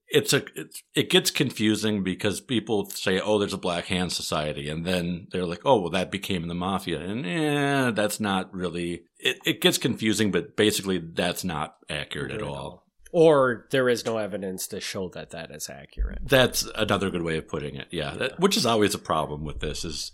it's 0.08 0.32
a 0.32 0.44
it's, 0.54 0.82
it 0.94 1.10
gets 1.10 1.30
confusing 1.30 2.04
because 2.04 2.40
people 2.40 2.88
say, 2.90 3.18
"Oh, 3.18 3.38
there's 3.38 3.54
a 3.54 3.58
Black 3.58 3.86
Hand 3.86 4.12
Society," 4.12 4.68
and 4.68 4.84
then 4.84 5.28
they're 5.30 5.46
like, 5.46 5.62
"Oh, 5.64 5.80
well, 5.80 5.90
that 5.90 6.10
became 6.10 6.48
the 6.48 6.54
mafia," 6.54 7.00
and 7.00 7.26
eh, 7.26 7.90
that's 7.92 8.20
not 8.20 8.52
really. 8.54 9.04
It, 9.18 9.38
it 9.44 9.60
gets 9.60 9.78
confusing, 9.78 10.30
but 10.30 10.56
basically, 10.56 10.98
that's 10.98 11.44
not 11.44 11.76
accurate 11.88 12.32
at 12.32 12.42
all. 12.42 12.84
Or 13.12 13.66
there 13.70 13.88
is 13.88 14.04
no 14.04 14.18
evidence 14.18 14.66
to 14.68 14.80
show 14.80 15.08
that 15.10 15.30
that 15.30 15.50
is 15.50 15.68
accurate. 15.68 16.20
That's 16.22 16.66
another 16.74 17.10
good 17.10 17.22
way 17.22 17.36
of 17.38 17.48
putting 17.48 17.76
it. 17.76 17.88
Yeah, 17.90 18.14
that, 18.14 18.40
which 18.40 18.56
is 18.56 18.66
always 18.66 18.94
a 18.94 18.98
problem 18.98 19.44
with 19.44 19.60
this 19.60 19.84
is 19.84 20.12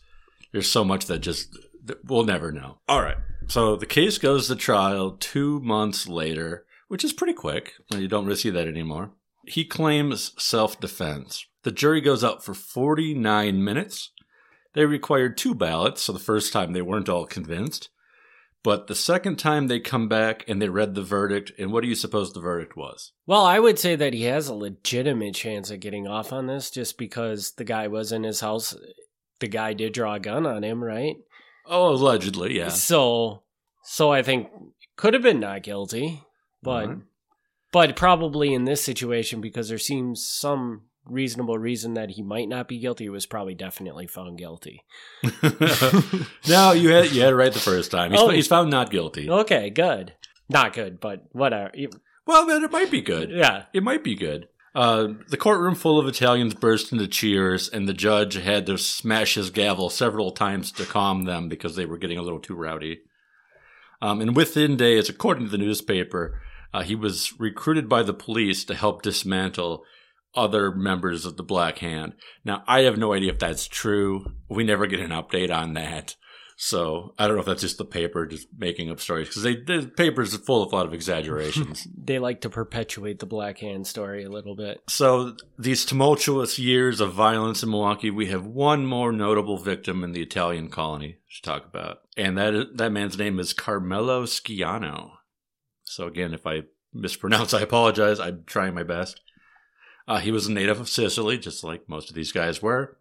there's 0.53 0.71
so 0.71 0.85
much 0.85 1.07
that 1.07 1.21
just 1.21 1.57
that 1.85 2.05
we'll 2.05 2.25
never 2.25 2.53
know. 2.53 2.79
All 2.89 3.03
right, 3.03 3.19
so 3.49 3.77
the 3.77 3.87
case 3.87 4.19
goes 4.19 4.47
to 4.47 4.57
trial 4.57 5.13
two 5.13 5.61
months 5.61 6.07
later, 6.07 6.67
which 6.87 7.05
is 7.05 7.13
pretty 7.13 7.35
quick. 7.35 7.73
You 7.91 8.09
don't 8.09 8.27
really 8.27 8.37
see 8.37 8.51
that 8.51 8.69
anymore. 8.69 9.11
He 9.49 9.65
claims 9.65 10.33
self 10.39 10.79
defense. 10.79 11.47
The 11.63 11.73
jury 11.73 12.01
goes 12.01 12.23
out 12.23 12.45
for 12.45 12.55
49 12.55 13.63
minutes. 13.63 14.13
They 14.75 14.85
required 14.85 15.37
two 15.37 15.55
ballots, 15.55 16.03
so 16.03 16.13
the 16.13 16.19
first 16.19 16.53
time 16.53 16.73
they 16.73 16.83
weren't 16.83 17.09
all 17.09 17.27
convinced. 17.27 17.89
But 18.63 18.87
the 18.87 18.95
second 18.95 19.37
time 19.37 19.67
they 19.67 19.81
come 19.81 20.09
back 20.09 20.45
and 20.49 20.61
they 20.61 20.69
read 20.69 20.95
the 20.95 21.03
verdict, 21.03 21.53
and 21.59 21.73
what 21.73 21.83
do 21.83 21.89
you 21.89 21.95
suppose 21.95 22.33
the 22.33 22.41
verdict 22.41 22.77
was? 22.77 23.13
Well, 23.27 23.45
I 23.45 23.59
would 23.59 23.79
say 23.79 23.97
that 23.97 24.13
he 24.13 24.25
has 24.25 24.49
a 24.49 24.55
legitimate 24.55 25.35
chance 25.35 25.71
of 25.71 25.81
getting 25.81 26.07
off 26.07 26.33
on 26.33 26.47
this 26.47 26.71
just 26.71 26.99
because 26.99 27.53
the 27.53 27.65
guy 27.65 27.89
was 27.89 28.13
in 28.13 28.25
his 28.25 28.41
house. 28.41 28.77
The 29.41 29.49
guy 29.49 29.73
did 29.75 29.95
draw 29.95 30.15
a 30.15 30.21
gun 30.21 30.45
on 30.45 30.65
him, 30.65 30.83
right? 30.83 31.17
Oh, 31.67 31.93
allegedly, 31.93 32.59
yeah. 32.59 32.69
So, 32.69 33.43
so 33.85 34.11
I 34.11 34.23
think 34.23 34.49
could 34.97 35.15
have 35.15 35.23
been 35.23 35.41
not 35.41 35.63
guilty, 35.63 36.23
but. 36.63 36.91
But 37.73 37.97
probably 37.97 38.53
in 38.55 38.65
this 38.65 38.83
situation 38.83 39.41
because 39.41 39.69
there 39.69 39.79
seems 39.79 40.25
some 40.25 40.83
reasonable 41.05 41.59
reason 41.59 41.95
that 41.95 42.11
he 42.11 42.23
might 42.23 42.49
not 42.49 42.69
be 42.69 42.79
guilty. 42.79 43.05
He 43.05 43.11
was 43.11 43.27
probably 43.27 43.55
definitely 43.55 44.07
found 44.07 44.37
guilty. 44.39 44.85
no, 46.49 46.73
you 46.73 46.91
had 46.91 47.13
you 47.13 47.23
had 47.23 47.33
it 47.33 47.37
right 47.37 47.53
the 47.53 47.59
first 47.59 47.91
time. 47.91 48.11
He's, 48.13 48.21
Oh. 48.21 48.29
he's 48.29 48.47
found 48.49 48.71
not 48.71 48.91
guilty. 48.91 49.29
Okay, 49.31 49.71
good. 49.71 50.15
Not 50.49 50.73
good, 50.73 51.01
but 51.01 51.25
whatever. 51.33 51.71
Well, 52.27 52.47
then 52.47 52.63
it 52.65 52.73
might 52.73 52.91
be 52.91 53.01
good. 53.03 53.31
Yeah. 53.31 53.65
It 53.73 53.83
might 53.83 54.03
be 54.05 54.15
good. 54.15 54.49
Uh, 54.75 55.09
the 55.29 55.37
courtroom 55.37 55.75
full 55.75 55.99
of 55.99 56.07
Italians 56.07 56.55
burst 56.55 56.93
into 56.93 57.07
cheers, 57.09 57.69
and 57.69 57.89
the 57.89 57.95
judge 57.95 58.35
had 58.35 58.67
to 58.67 58.79
smash 58.79 59.35
his 59.35 59.51
gavel 59.51 59.91
several 59.91 60.31
times 60.31 60.71
to 60.73 60.85
calm 60.85 61.25
them 61.25 61.49
because 61.49 61.75
they 61.75 61.85
were 61.87 61.99
getting 61.99 62.19
a 62.19 62.23
little 62.23 62.39
too 62.39 62.55
rowdy. 62.55 63.01
Um, 64.01 64.21
and 64.21 64.37
within 64.37 64.77
days, 64.77 65.09
according 65.09 65.47
to 65.47 65.51
the 65.51 65.59
newspaper, 65.59 66.41
uh, 66.73 66.83
he 66.83 66.95
was 66.95 67.39
recruited 67.39 67.89
by 67.89 68.03
the 68.03 68.15
police 68.15 68.65
to 68.65 68.75
help 68.75 69.03
dismantle 69.03 69.85
other 70.35 70.71
members 70.71 71.25
of 71.25 71.37
the 71.37 71.43
Black 71.43 71.79
Hand. 71.79 72.15
Now, 72.45 72.63
I 72.67 72.81
have 72.83 72.99
no 72.99 73.13
idea 73.13 73.33
if 73.33 73.39
that's 73.39 73.67
true. 73.67 74.33
We 74.49 74.65
never 74.65 74.87
get 74.87 75.01
an 75.01 75.11
update 75.11 75.55
on 75.55 75.75
that. 75.75 76.17
So 76.61 77.15
I 77.17 77.27
don't 77.27 77.37
know 77.37 77.41
if 77.43 77.47
that's 77.47 77.61
just 77.61 77.79
the 77.79 77.85
paper 77.85 78.27
just 78.27 78.49
making 78.59 78.91
up 78.91 78.99
stories 78.99 79.29
because 79.29 79.45
they 79.45 79.55
the 79.55 79.93
paper's 79.97 80.37
full 80.39 80.65
of 80.65 80.73
a 80.73 80.77
lot 80.77 80.87
of 80.87 80.93
exaggerations. 80.93 81.87
They 81.97 82.19
like 82.19 82.41
to 82.41 82.51
perpetuate 82.51 83.21
the 83.21 83.27
Black 83.27 83.59
Hand 83.59 83.87
story 83.87 84.25
a 84.25 84.31
little 84.31 84.57
bit. 84.57 84.83
So 84.89 85.37
these 85.57 85.85
tumultuous 85.85 86.59
years 86.59 87.01
of 87.01 87.13
violence 87.13 87.63
in 87.63 87.71
Milwaukee, 87.71 88.11
we 88.11 88.27
have 88.27 88.45
one 88.45 88.87
more 88.87 89.13
notable 89.13 89.59
victim 89.59 90.03
in 90.03 90.13
the 90.13 90.23
Italian 90.23 90.69
colony 90.69 91.19
to 91.37 91.43
talk 91.43 91.65
about, 91.65 92.01
and 92.17 92.37
that 92.39 92.77
that 92.77 92.91
man's 92.91 93.17
name 93.17 93.39
is 93.39 93.53
Carmelo 93.53 94.25
Sciano. 94.25 95.18
So 95.91 96.07
again, 96.07 96.35
if 96.35 96.47
I 96.47 96.63
mispronounce, 96.93 97.55
I 97.55 97.61
apologize. 97.61 98.21
I'm 98.21 98.45
trying 98.47 98.75
my 98.75 98.83
best. 98.83 99.21
Uh, 100.07 100.19
he 100.19 100.31
was 100.31 100.47
a 100.47 100.53
native 100.53 100.81
of 100.81 100.89
Sicily, 100.89 101.39
just 101.39 101.63
like 101.63 101.89
most 101.89 102.09
of 102.09 102.15
these 102.15 102.33
guys 102.33 102.63
were. 102.63 102.97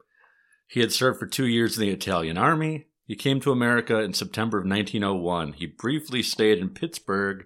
He 0.67 0.82
had 0.82 0.91
served 0.91 1.20
for 1.20 1.27
two 1.27 1.48
years 1.48 1.77
in 1.77 1.82
the 1.82 1.94
Italian 1.94 2.38
army. 2.38 2.88
He 3.06 3.15
came 3.15 3.39
to 3.39 3.53
America 3.53 4.01
in 4.01 4.13
September 4.13 4.58
of 4.58 4.65
1901. 4.65 5.53
He 5.53 5.65
briefly 5.65 6.22
stayed 6.22 6.58
in 6.58 6.70
Pittsburgh 6.70 7.46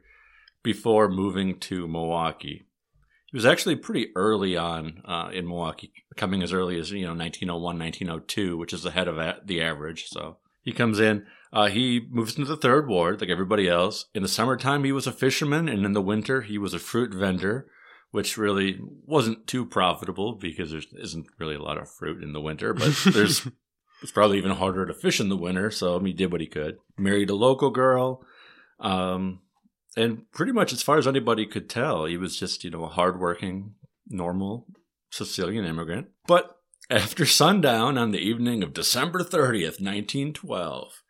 before 0.63 1.07
moving 1.07 1.59
to 1.59 1.87
Milwaukee. 1.87 2.63
He 3.27 3.37
was 3.37 3.45
actually 3.45 3.75
pretty 3.75 4.07
early 4.15 4.57
on 4.57 5.03
uh, 5.05 5.29
in 5.31 5.47
Milwaukee, 5.47 5.93
coming 6.17 6.41
as 6.41 6.51
early 6.51 6.79
as 6.79 6.91
you 6.91 7.05
know 7.05 7.13
1901, 7.13 7.79
1902, 7.79 8.57
which 8.57 8.73
is 8.73 8.85
ahead 8.85 9.07
of 9.07 9.45
the 9.45 9.61
average. 9.61 10.07
So 10.07 10.37
he 10.63 10.73
comes 10.73 10.99
in. 10.99 11.25
Uh, 11.53 11.67
he 11.67 12.07
moves 12.09 12.37
into 12.37 12.47
the 12.47 12.57
third 12.57 12.87
ward, 12.87 13.19
like 13.19 13.29
everybody 13.29 13.67
else. 13.67 14.05
In 14.13 14.23
the 14.23 14.29
summertime, 14.29 14.83
he 14.83 14.91
was 14.91 15.05
a 15.05 15.11
fisherman, 15.11 15.67
and 15.67 15.85
in 15.85 15.93
the 15.93 16.01
winter, 16.01 16.41
he 16.41 16.57
was 16.57 16.73
a 16.73 16.79
fruit 16.79 17.13
vendor, 17.13 17.67
which 18.11 18.37
really 18.37 18.79
wasn't 19.05 19.47
too 19.47 19.65
profitable 19.65 20.33
because 20.35 20.71
there 20.71 20.81
isn't 20.97 21.27
really 21.39 21.55
a 21.55 21.61
lot 21.61 21.77
of 21.77 21.89
fruit 21.89 22.23
in 22.23 22.31
the 22.31 22.41
winter. 22.41 22.73
But 22.73 22.97
there's 23.13 23.45
it's 24.01 24.11
probably 24.11 24.37
even 24.37 24.51
harder 24.51 24.85
to 24.85 24.93
fish 24.93 25.19
in 25.19 25.29
the 25.29 25.37
winter, 25.37 25.69
so 25.69 25.99
he 25.99 26.13
did 26.13 26.31
what 26.31 26.41
he 26.41 26.47
could. 26.47 26.77
Married 26.97 27.29
a 27.29 27.35
local 27.35 27.69
girl. 27.69 28.25
Um, 28.79 29.41
and 29.95 30.31
pretty 30.31 30.51
much 30.51 30.73
as 30.73 30.81
far 30.81 30.97
as 30.97 31.05
anybody 31.05 31.45
could 31.45 31.69
tell, 31.69 32.05
he 32.05 32.17
was 32.17 32.37
just, 32.37 32.63
you 32.63 32.71
know, 32.71 32.85
a 32.85 32.89
hardworking, 32.89 33.75
normal 34.07 34.67
Sicilian 35.11 35.65
immigrant. 35.65 36.07
But 36.25 36.57
after 36.89 37.25
sundown 37.25 37.97
on 37.97 38.11
the 38.11 38.19
evening 38.19 38.63
of 38.63 38.73
December 38.73 39.19
30th, 39.19 39.79
1912, 39.79 41.03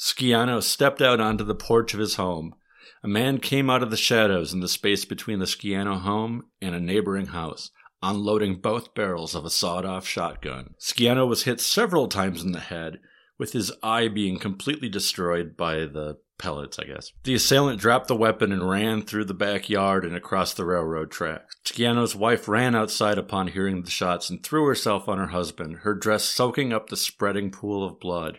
Sciano 0.00 0.62
stepped 0.62 1.02
out 1.02 1.20
onto 1.20 1.44
the 1.44 1.54
porch 1.54 1.92
of 1.92 2.00
his 2.00 2.14
home. 2.14 2.54
A 3.02 3.08
man 3.08 3.36
came 3.36 3.68
out 3.68 3.82
of 3.82 3.90
the 3.90 3.98
shadows 3.98 4.54
in 4.54 4.60
the 4.60 4.68
space 4.68 5.04
between 5.04 5.40
the 5.40 5.44
Sciano 5.44 6.00
home 6.00 6.46
and 6.62 6.74
a 6.74 6.80
neighboring 6.80 7.26
house, 7.26 7.70
unloading 8.02 8.62
both 8.62 8.94
barrels 8.94 9.34
of 9.34 9.44
a 9.44 9.50
sawed 9.50 9.84
off 9.84 10.06
shotgun. 10.06 10.74
Sciano 10.78 11.28
was 11.28 11.42
hit 11.42 11.60
several 11.60 12.08
times 12.08 12.42
in 12.42 12.52
the 12.52 12.60
head, 12.60 13.00
with 13.38 13.52
his 13.52 13.70
eye 13.82 14.08
being 14.08 14.38
completely 14.38 14.88
destroyed 14.88 15.54
by 15.54 15.80
the 15.80 16.16
pellets, 16.38 16.78
I 16.78 16.84
guess. 16.84 17.12
The 17.24 17.34
assailant 17.34 17.78
dropped 17.78 18.08
the 18.08 18.16
weapon 18.16 18.52
and 18.52 18.70
ran 18.70 19.02
through 19.02 19.26
the 19.26 19.34
backyard 19.34 20.06
and 20.06 20.16
across 20.16 20.54
the 20.54 20.64
railroad 20.64 21.10
tracks. 21.10 21.56
Sciano's 21.66 22.16
wife 22.16 22.48
ran 22.48 22.74
outside 22.74 23.18
upon 23.18 23.48
hearing 23.48 23.82
the 23.82 23.90
shots 23.90 24.30
and 24.30 24.42
threw 24.42 24.64
herself 24.64 25.10
on 25.10 25.18
her 25.18 25.26
husband, 25.26 25.80
her 25.80 25.94
dress 25.94 26.24
soaking 26.24 26.72
up 26.72 26.88
the 26.88 26.96
spreading 26.96 27.50
pool 27.50 27.84
of 27.84 28.00
blood. 28.00 28.38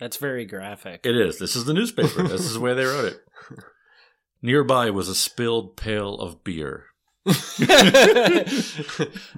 That's 0.00 0.16
very 0.16 0.44
graphic. 0.46 1.00
It 1.04 1.14
is. 1.16 1.38
This 1.38 1.54
is 1.54 1.66
the 1.66 1.74
newspaper. 1.74 2.22
this 2.26 2.40
is 2.40 2.54
the 2.54 2.60
way 2.60 2.74
they 2.74 2.84
wrote 2.84 3.04
it. 3.12 3.20
Nearby 4.42 4.90
was 4.90 5.08
a 5.08 5.14
spilled 5.14 5.76
pail 5.76 6.14
of 6.14 6.42
beer. 6.42 6.86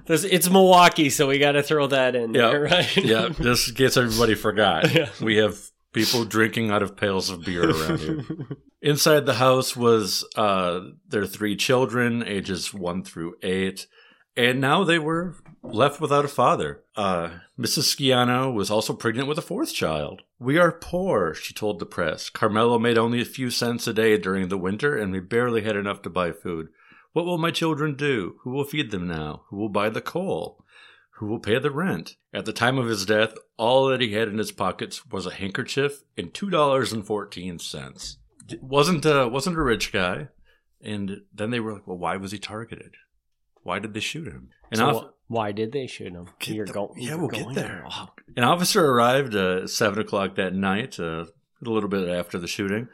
It's 0.07 0.49
Milwaukee, 0.49 1.09
so 1.09 1.27
we 1.27 1.39
got 1.39 1.51
to 1.53 1.63
throw 1.63 1.87
that 1.87 2.15
in 2.15 2.33
Yeah. 2.33 2.49
there, 2.49 2.61
right? 2.61 2.97
Yeah, 2.97 3.29
this 3.37 3.71
gets 3.71 3.97
everybody 3.97 4.35
forgot. 4.35 4.89
Yeah. 4.93 5.09
We 5.21 5.37
have 5.37 5.57
people 5.93 6.23
drinking 6.25 6.71
out 6.71 6.81
of 6.83 6.95
pails 6.97 7.29
of 7.29 7.43
beer 7.43 7.69
around 7.69 7.99
here. 7.99 8.21
Inside 8.81 9.25
the 9.25 9.35
house 9.35 9.75
was 9.75 10.25
uh, 10.35 10.81
their 11.07 11.25
three 11.25 11.55
children, 11.55 12.23
ages 12.25 12.73
one 12.73 13.03
through 13.03 13.35
eight, 13.43 13.87
and 14.35 14.59
now 14.61 14.83
they 14.83 14.99
were 14.99 15.35
left 15.63 15.99
without 16.01 16.25
a 16.25 16.29
father. 16.29 16.83
Uh, 16.95 17.39
Mrs. 17.57 17.95
Sciano 17.95 18.53
was 18.53 18.69
also 18.69 18.93
pregnant 18.93 19.27
with 19.27 19.37
a 19.37 19.41
fourth 19.41 19.73
child. 19.73 20.21
We 20.39 20.57
are 20.57 20.71
poor, 20.71 21.33
she 21.33 21.53
told 21.53 21.79
the 21.79 21.85
press. 21.85 22.29
Carmelo 22.29 22.77
made 22.77 22.97
only 22.97 23.21
a 23.21 23.25
few 23.25 23.49
cents 23.49 23.87
a 23.87 23.93
day 23.93 24.17
during 24.17 24.49
the 24.49 24.57
winter, 24.57 24.97
and 24.97 25.11
we 25.11 25.19
barely 25.19 25.61
had 25.61 25.75
enough 25.75 26.01
to 26.03 26.09
buy 26.09 26.31
food. 26.31 26.67
What 27.13 27.25
will 27.25 27.37
my 27.37 27.51
children 27.51 27.95
do? 27.95 28.35
Who 28.41 28.51
will 28.51 28.63
feed 28.65 28.91
them 28.91 29.07
now? 29.07 29.43
Who 29.49 29.57
will 29.57 29.69
buy 29.69 29.89
the 29.89 30.01
coal? 30.01 30.63
Who 31.17 31.27
will 31.27 31.39
pay 31.39 31.59
the 31.59 31.71
rent? 31.71 32.15
At 32.33 32.45
the 32.45 32.53
time 32.53 32.77
of 32.77 32.87
his 32.87 33.05
death, 33.05 33.33
all 33.55 33.87
that 33.87 34.01
he 34.01 34.13
had 34.13 34.27
in 34.27 34.39
his 34.39 34.51
pockets 34.51 35.05
was 35.05 35.25
a 35.25 35.33
handkerchief 35.33 36.03
and 36.17 36.33
two 36.33 36.49
dollars 36.49 36.91
and 36.91 37.05
fourteen 37.05 37.59
cents. 37.59 38.17
wasn't 38.61 39.05
uh, 39.05 39.29
wasn't 39.31 39.57
a 39.57 39.61
rich 39.61 39.93
guy. 39.93 40.29
And 40.81 41.21
then 41.33 41.51
they 41.51 41.59
were 41.59 41.73
like, 41.73 41.87
"Well, 41.87 41.99
why 41.99 42.17
was 42.17 42.31
he 42.31 42.39
targeted? 42.39 42.95
Why 43.61 43.77
did 43.79 43.93
they 43.93 43.99
shoot 43.99 44.27
him?" 44.27 44.49
And 44.71 44.79
So 44.79 45.12
why 45.27 45.51
did 45.51 45.71
they 45.71 45.87
shoot 45.87 46.13
him? 46.13 46.27
Get 46.39 46.55
You're 46.55 46.65
the- 46.65 46.73
go- 46.73 46.93
yeah, 46.97 47.09
you're 47.09 47.17
we'll 47.19 47.27
get 47.29 47.43
going 47.43 47.55
there. 47.55 47.85
Oh, 47.89 48.09
An 48.37 48.43
officer 48.43 48.85
arrived 48.85 49.35
uh, 49.35 49.61
at 49.63 49.69
seven 49.69 49.99
o'clock 49.99 50.35
that 50.35 50.53
night. 50.53 50.99
Uh, 50.99 51.25
a 51.65 51.69
little 51.69 51.89
bit 51.89 52.09
after 52.09 52.37
the 52.37 52.47
shooting 52.47 52.89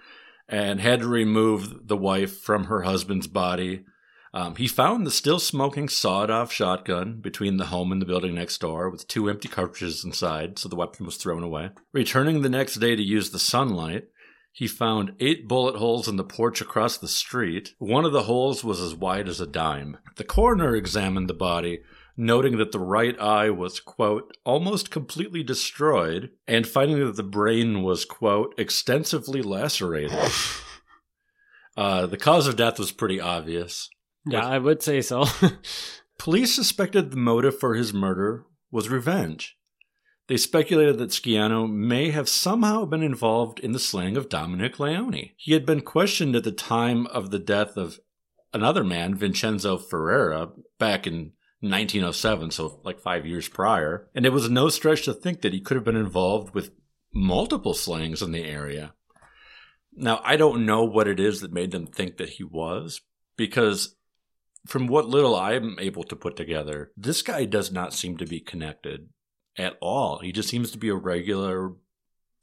and 0.48 0.80
had 0.80 1.00
to 1.00 1.08
remove 1.08 1.88
the 1.88 1.98
wife 1.98 2.40
from 2.40 2.66
her 2.66 2.84
husband's 2.84 3.28
body. 3.28 3.84
Um, 4.32 4.56
he 4.58 4.68
found 4.68 5.08
the 5.08 5.12
still 5.12 5.40
smoking 5.40 5.90
sawed 5.90 6.30
off 6.30 6.52
shotgun 6.54 7.20
between 7.20 7.58
the 7.58 7.66
home 7.68 7.92
and 7.92 8.00
the 8.00 8.06
building 8.06 8.36
next 8.36 8.60
door 8.62 8.90
with 8.92 9.08
two 9.08 9.28
empty 9.28 9.48
cartridges 9.48 10.06
inside, 10.06 10.60
so 10.60 10.70
the 10.70 10.76
weapon 10.76 11.04
was 11.08 11.18
thrown 11.18 11.42
away. 11.42 11.72
Returning 11.94 12.42
the 12.44 12.50
next 12.50 12.76
day 12.76 12.96
to 12.96 13.02
use 13.02 13.32
the 13.32 13.40
sunlight, 13.40 14.04
he 14.52 14.68
found 14.68 15.14
eight 15.20 15.48
bullet 15.48 15.78
holes 15.78 16.08
in 16.08 16.16
the 16.18 16.24
porch 16.24 16.62
across 16.62 16.96
the 16.98 17.08
street. 17.08 17.74
One 17.80 18.06
of 18.06 18.12
the 18.12 18.24
holes 18.24 18.64
was 18.64 18.80
as 18.80 18.94
wide 18.94 19.28
as 19.28 19.42
a 19.42 19.48
dime. 19.48 19.98
The 20.18 20.24
coroner 20.24 20.76
examined 20.76 21.28
the 21.28 21.34
body, 21.34 21.80
noting 22.20 22.58
that 22.58 22.74
the 22.74 22.80
right 22.80 23.20
eye 23.20 23.50
was, 23.50 23.80
quote, 23.80 24.36
almost 24.44 24.92
completely 24.92 25.42
destroyed, 25.42 26.32
and 26.48 26.68
finding 26.68 27.00
that 27.00 27.16
the 27.16 27.24
brain 27.24 27.82
was, 27.82 28.04
quote, 28.04 28.54
extensively 28.58 29.42
lacerated. 29.42 30.12
uh, 31.78 32.06
the 32.06 32.18
cause 32.18 32.46
of 32.46 32.58
death 32.58 32.78
was 32.78 32.92
pretty 32.92 33.22
obvious. 33.22 33.90
Yeah, 34.26 34.46
I 34.46 34.60
would 34.60 34.84
say 34.84 35.02
so. 35.02 35.26
Police 36.20 36.54
suspected 36.54 37.10
the 37.10 37.18
motive 37.18 37.58
for 37.58 37.76
his 37.76 37.94
murder 37.94 38.46
was 38.70 38.90
revenge. 38.90 39.58
They 40.28 40.38
speculated 40.38 40.98
that 40.98 41.10
Sciano 41.10 41.72
may 41.72 42.12
have 42.12 42.30
somehow 42.30 42.86
been 42.86 43.02
involved 43.02 43.60
in 43.62 43.72
the 43.72 43.80
slaying 43.80 44.18
of 44.18 44.30
Dominic 44.30 44.78
Leone. 44.78 45.32
He 45.38 45.54
had 45.54 45.66
been 45.66 45.82
questioned 45.82 46.36
at 46.36 46.44
the 46.44 46.52
time 46.52 47.08
of 47.08 47.32
the 47.32 47.40
death 47.40 47.78
of 47.78 48.00
another 48.54 48.84
man, 48.84 49.16
Vincenzo 49.16 49.78
Ferrera, 49.78 50.52
back 50.78 51.08
in 51.08 51.32
1907, 51.62 52.52
so 52.52 52.80
like 52.84 53.00
five 53.00 53.26
years 53.26 53.48
prior, 53.50 54.08
and 54.16 54.26
it 54.26 54.32
was 54.34 54.50
no 54.50 54.70
stretch 54.70 55.04
to 55.06 55.14
think 55.14 55.42
that 55.42 55.54
he 55.54 55.60
could 55.60 55.76
have 55.76 55.84
been 55.84 55.96
involved 55.96 56.54
with 56.54 56.72
multiple 57.14 57.74
slayings 57.74 58.22
in 58.22 58.32
the 58.32 58.44
area. 58.46 58.94
Now, 59.94 60.22
I 60.24 60.38
don't 60.38 60.66
know 60.66 60.84
what 60.86 61.08
it 61.08 61.20
is 61.20 61.42
that 61.42 61.52
made 61.52 61.72
them 61.72 61.86
think 61.88 62.18
that 62.18 62.30
he 62.30 62.44
was, 62.44 63.02
because 63.36 63.96
from 64.68 64.88
what 64.88 65.08
little 65.10 65.36
I'm 65.36 65.78
able 65.80 66.04
to 66.06 66.16
put 66.16 66.36
together, 66.36 66.92
this 66.96 67.22
guy 67.22 67.46
does 67.46 67.72
not 67.72 67.94
seem 67.94 68.18
to 68.18 68.26
be 68.26 68.40
connected 68.40 69.10
at 69.58 69.78
all. 69.82 70.20
He 70.20 70.32
just 70.32 70.50
seems 70.50 70.72
to 70.72 70.78
be 70.78 70.90
a 70.90 70.96
regular, 70.96 71.74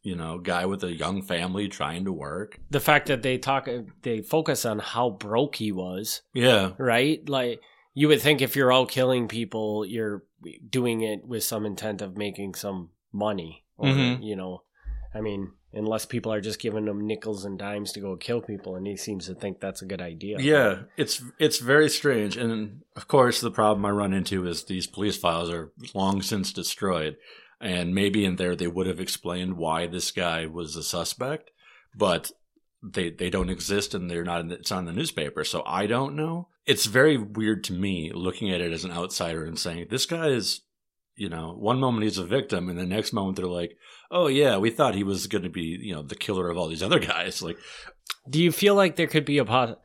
you 0.02 0.16
know, 0.16 0.38
guy 0.38 0.66
with 0.66 0.82
a 0.85 0.92
young 0.94 1.23
family 1.23 1.68
trying 1.68 2.04
to 2.04 2.12
work. 2.12 2.58
the 2.70 2.80
fact 2.80 3.06
that 3.06 3.23
they 3.23 3.38
talk, 3.38 3.68
they 4.02 4.20
focus 4.20 4.66
on 4.66 4.78
how 4.80 5.11
broke 5.11 5.56
he 5.56 5.73
was, 5.73 6.20
Yeah. 6.35 6.73
right? 6.78 7.26
Like 7.28 7.61
you 7.99 8.09
would 8.09 8.21
think 8.21 8.43
if 8.43 8.55
you're 8.55 8.73
out 8.73 8.91
killing 8.91 9.26
people, 9.26 9.85
you're 9.87 10.23
doing 10.69 11.00
it 11.00 11.26
with 11.26 11.43
some 11.43 11.65
intent 11.65 12.03
of 12.03 12.17
making 12.17 12.55
some 12.55 12.91
money, 13.11 13.65
or 13.79 13.87
Mhm. 13.88 14.23
you 14.23 14.37
know, 14.37 14.62
I 15.15 15.23
mean, 15.23 15.53
unless 15.73 16.05
people 16.05 16.31
are 16.31 16.43
just 16.43 16.61
giving 16.61 16.85
them 16.85 17.07
nickels 17.07 17.47
and 17.47 17.59
dimes 17.59 17.93
to 17.93 18.00
go 18.00 18.15
kill 18.17 18.43
people, 18.43 18.76
and 18.76 18.87
he 18.87 18.97
seems 18.99 19.26
to 19.26 19.35
think 19.35 19.61
that's 19.61 19.81
a 19.81 19.87
good 19.87 20.03
idea. 20.03 20.37
Yeah, 20.38 20.83
it's 20.99 21.23
it's 21.38 21.59
very 21.59 21.88
strange, 21.88 22.37
and 22.37 22.83
of 22.95 23.09
course, 23.09 23.41
the 23.41 23.50
problem 23.50 23.87
I 23.87 23.91
run 23.91 24.12
into 24.12 24.47
is 24.47 24.65
these 24.65 24.87
police 24.87 25.17
files 25.17 25.50
are 25.50 25.73
long 25.95 26.21
since 26.21 26.53
destroyed, 26.53 27.17
and 27.62 27.95
maybe 27.95 28.26
in 28.26 28.37
there 28.37 28.55
they 28.55 28.69
would 28.69 28.87
have 28.87 29.00
explained 29.00 29.57
why 29.57 29.87
this 29.87 30.11
guy 30.11 30.45
was 30.45 30.76
a 30.76 30.83
suspect, 30.83 31.50
but 31.97 32.31
they 32.83 33.11
they 33.11 33.30
don't 33.30 33.50
exist 33.50 33.95
and 33.95 34.11
they're 34.11 34.25
not. 34.25 34.40
In 34.40 34.49
the, 34.49 34.54
it's 34.56 34.73
on 34.73 34.85
the 34.85 34.92
newspaper, 34.92 35.45
so 35.45 35.62
I 35.66 35.87
don't 35.87 36.16
know. 36.16 36.49
It's 36.66 36.87
very 36.87 37.16
weird 37.16 37.64
to 37.64 37.73
me 37.73 38.12
looking 38.14 38.50
at 38.50 38.61
it 38.61 38.73
as 38.73 38.85
an 38.85 38.92
outsider 38.92 39.45
and 39.45 39.59
saying 39.59 39.87
this 39.88 40.06
guy 40.06 40.28
is, 40.28 40.62
you 41.14 41.28
know, 41.28 41.54
one 41.59 41.78
moment 41.78 42.04
he's 42.04 42.18
a 42.18 42.25
victim, 42.25 42.68
and 42.68 42.78
the 42.78 42.87
next 42.87 43.12
moment 43.12 43.37
they're 43.37 43.47
like, 43.47 43.76
oh 44.11 44.26
yeah, 44.26 44.59
we 44.59 44.71
thought 44.71 44.95
he 44.95 45.04
was 45.04 45.26
going 45.26 45.45
to 45.45 45.50
be, 45.50 45.78
you 45.80 45.95
know, 45.95 46.02
the 46.02 46.14
killer 46.14 46.50
of 46.50 46.56
all 46.56 46.68
these 46.68 46.83
other 46.83 46.99
guys, 47.00 47.42
like. 47.42 47.59
Do 48.28 48.42
you 48.42 48.52
feel 48.52 48.75
like 48.75 48.97
there 48.97 49.06
could 49.06 49.25
be 49.25 49.38
a 49.38 49.45
pot? 49.45 49.80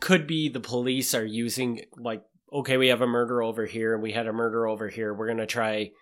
Could 0.00 0.26
be 0.26 0.48
the 0.48 0.60
police 0.60 1.14
are 1.14 1.24
using 1.24 1.82
like 1.96 2.22
okay, 2.52 2.76
we 2.76 2.88
have 2.88 3.00
a 3.00 3.06
murder 3.06 3.42
over 3.42 3.66
here, 3.66 3.94
and 3.94 4.02
we 4.02 4.12
had 4.12 4.26
a 4.26 4.32
murder 4.32 4.66
over 4.66 4.88
here. 4.88 5.14
We're 5.14 5.28
gonna 5.28 5.46
try 5.46 5.92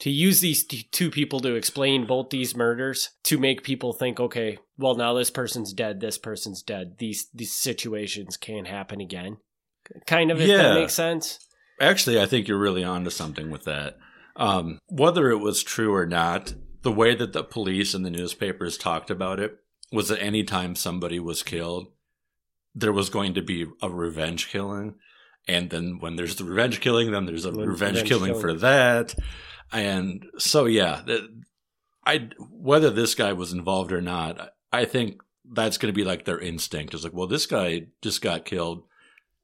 to 0.00 0.10
use 0.10 0.40
these 0.40 0.64
t- 0.64 0.88
two 0.92 1.10
people 1.10 1.40
to 1.40 1.54
explain 1.54 2.06
both 2.06 2.30
these 2.30 2.54
murders 2.56 3.10
to 3.24 3.38
make 3.38 3.62
people 3.64 3.92
think, 3.92 4.20
okay, 4.20 4.58
well 4.76 4.94
now 4.94 5.12
this 5.14 5.30
person's 5.30 5.72
dead, 5.72 6.00
this 6.00 6.18
person's 6.18 6.62
dead. 6.62 6.96
These 6.98 7.28
these 7.34 7.52
situations 7.52 8.36
can't 8.36 8.66
happen 8.68 9.00
again. 9.00 9.38
Kind 10.06 10.30
of, 10.30 10.40
if 10.40 10.48
Yeah. 10.48 10.58
that 10.58 10.74
makes 10.74 10.94
sense. 10.94 11.38
Actually, 11.80 12.20
I 12.20 12.26
think 12.26 12.46
you're 12.48 12.58
really 12.58 12.84
onto 12.84 13.10
something 13.10 13.50
with 13.50 13.64
that. 13.64 13.96
Um, 14.36 14.78
whether 14.88 15.30
it 15.30 15.38
was 15.38 15.62
true 15.62 15.94
or 15.94 16.06
not, 16.06 16.54
the 16.82 16.92
way 16.92 17.14
that 17.14 17.32
the 17.32 17.42
police 17.42 17.94
and 17.94 18.04
the 18.04 18.10
newspapers 18.10 18.76
talked 18.78 19.10
about 19.10 19.40
it 19.40 19.56
was 19.92 20.08
that 20.08 20.22
anytime 20.22 20.76
somebody 20.76 21.18
was 21.18 21.42
killed, 21.42 21.88
there 22.74 22.92
was 22.92 23.10
going 23.10 23.34
to 23.34 23.42
be 23.42 23.66
a 23.82 23.88
revenge 23.90 24.48
killing. 24.50 24.94
And 25.48 25.70
then 25.70 25.98
when 25.98 26.16
there's 26.16 26.36
the 26.36 26.44
revenge 26.44 26.80
killing, 26.80 27.10
then 27.10 27.24
there's 27.26 27.46
a 27.46 27.50
revenge, 27.52 27.68
revenge 27.68 28.08
killing 28.08 28.26
killing. 28.32 28.40
for 28.40 28.54
that. 28.54 29.14
And 29.72 30.24
so, 30.38 30.66
yeah, 30.66 31.02
I 32.04 32.28
whether 32.50 32.90
this 32.90 33.14
guy 33.14 33.32
was 33.32 33.52
involved 33.52 33.92
or 33.92 34.00
not, 34.00 34.52
I 34.72 34.84
think 34.84 35.20
that's 35.50 35.78
going 35.78 35.92
to 35.92 35.96
be 35.96 36.04
like 36.04 36.24
their 36.24 36.38
instinct. 36.38 36.94
Is 36.94 37.04
like, 37.04 37.14
well, 37.14 37.26
this 37.26 37.46
guy 37.46 37.86
just 38.02 38.20
got 38.22 38.44
killed. 38.44 38.84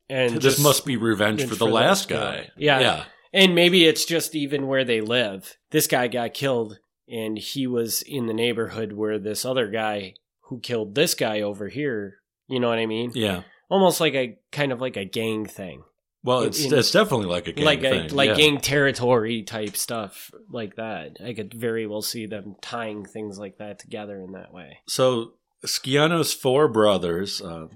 And 0.09 0.35
this 0.35 0.43
just- 0.43 0.63
must 0.63 0.85
be 0.85 0.97
revenge 0.97 1.41
revenge 1.41 1.51
for 1.51 1.57
the 1.57 1.67
for 1.67 1.73
last 1.73 2.09
guy. 2.09 2.51
Yeah. 2.57 2.81
yeah. 2.81 3.05
And 3.33 3.55
maybe 3.55 3.85
it's 3.85 4.05
just 4.05 4.35
even 4.35 4.69
where 4.69 4.85
they 4.85 5.01
live. 5.01 5.57
This 5.71 5.89
guy 5.89 6.07
got 6.07 6.35
killed, 6.35 6.79
and 7.09 7.37
he 7.37 7.67
was 7.67 8.01
in 8.03 8.27
the 8.27 8.33
neighborhood 8.35 8.93
where 8.93 9.19
this 9.19 9.45
other 9.45 9.69
guy 9.71 10.15
who 10.43 10.61
killed 10.61 10.95
this 10.95 11.15
guy 11.15 11.41
over 11.41 11.69
here. 11.69 12.19
You 12.47 12.61
know 12.61 12.69
what 12.69 12.79
I 12.79 12.87
mean? 12.87 13.11
Yeah. 13.15 13.43
Almost 13.69 14.01
like 14.01 14.15
a 14.15 14.39
kind 14.53 14.71
of 14.71 14.81
like 14.81 14.97
a 14.97 15.05
gang 15.05 15.47
thing, 15.47 15.83
Well, 16.25 16.41
it's 16.41 16.65
in- 16.65 16.73
it's 16.73 16.91
definitely 16.91 17.27
like 17.27 17.49
a 17.49 17.53
gang 17.53 17.65
like 17.67 17.81
thing. 17.83 18.11
a 18.11 18.15
like 18.15 18.31
yeah. 18.31 18.37
gang 18.37 18.59
territory 18.59 19.43
type 19.43 19.77
stuff 19.77 20.31
like 20.51 20.77
that. 20.77 21.19
I 21.23 21.35
could 21.35 21.53
very 21.53 21.87
well 21.87 22.01
see 22.01 22.25
them 22.27 22.57
tying 22.63 23.05
things 23.05 23.39
like 23.39 23.59
that 23.59 23.79
together 23.79 24.19
in 24.23 24.33
that 24.33 24.53
way. 24.53 24.79
So 24.89 25.35
Sciano's 25.67 26.33
four 26.33 26.67
brothers, 26.67 27.43
uh, 27.43 27.67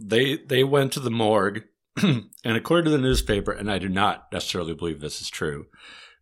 they 0.00 0.36
they 0.36 0.64
went 0.64 0.92
to 0.92 1.00
the 1.00 1.12
morgue, 1.12 1.62
and 2.02 2.26
according 2.44 2.86
to 2.86 2.90
the 2.90 2.98
newspaper, 2.98 3.52
and 3.52 3.70
I 3.70 3.78
do 3.78 3.88
not 3.88 4.32
necessarily 4.32 4.74
believe 4.74 5.00
this 5.00 5.20
is 5.20 5.30
true, 5.30 5.66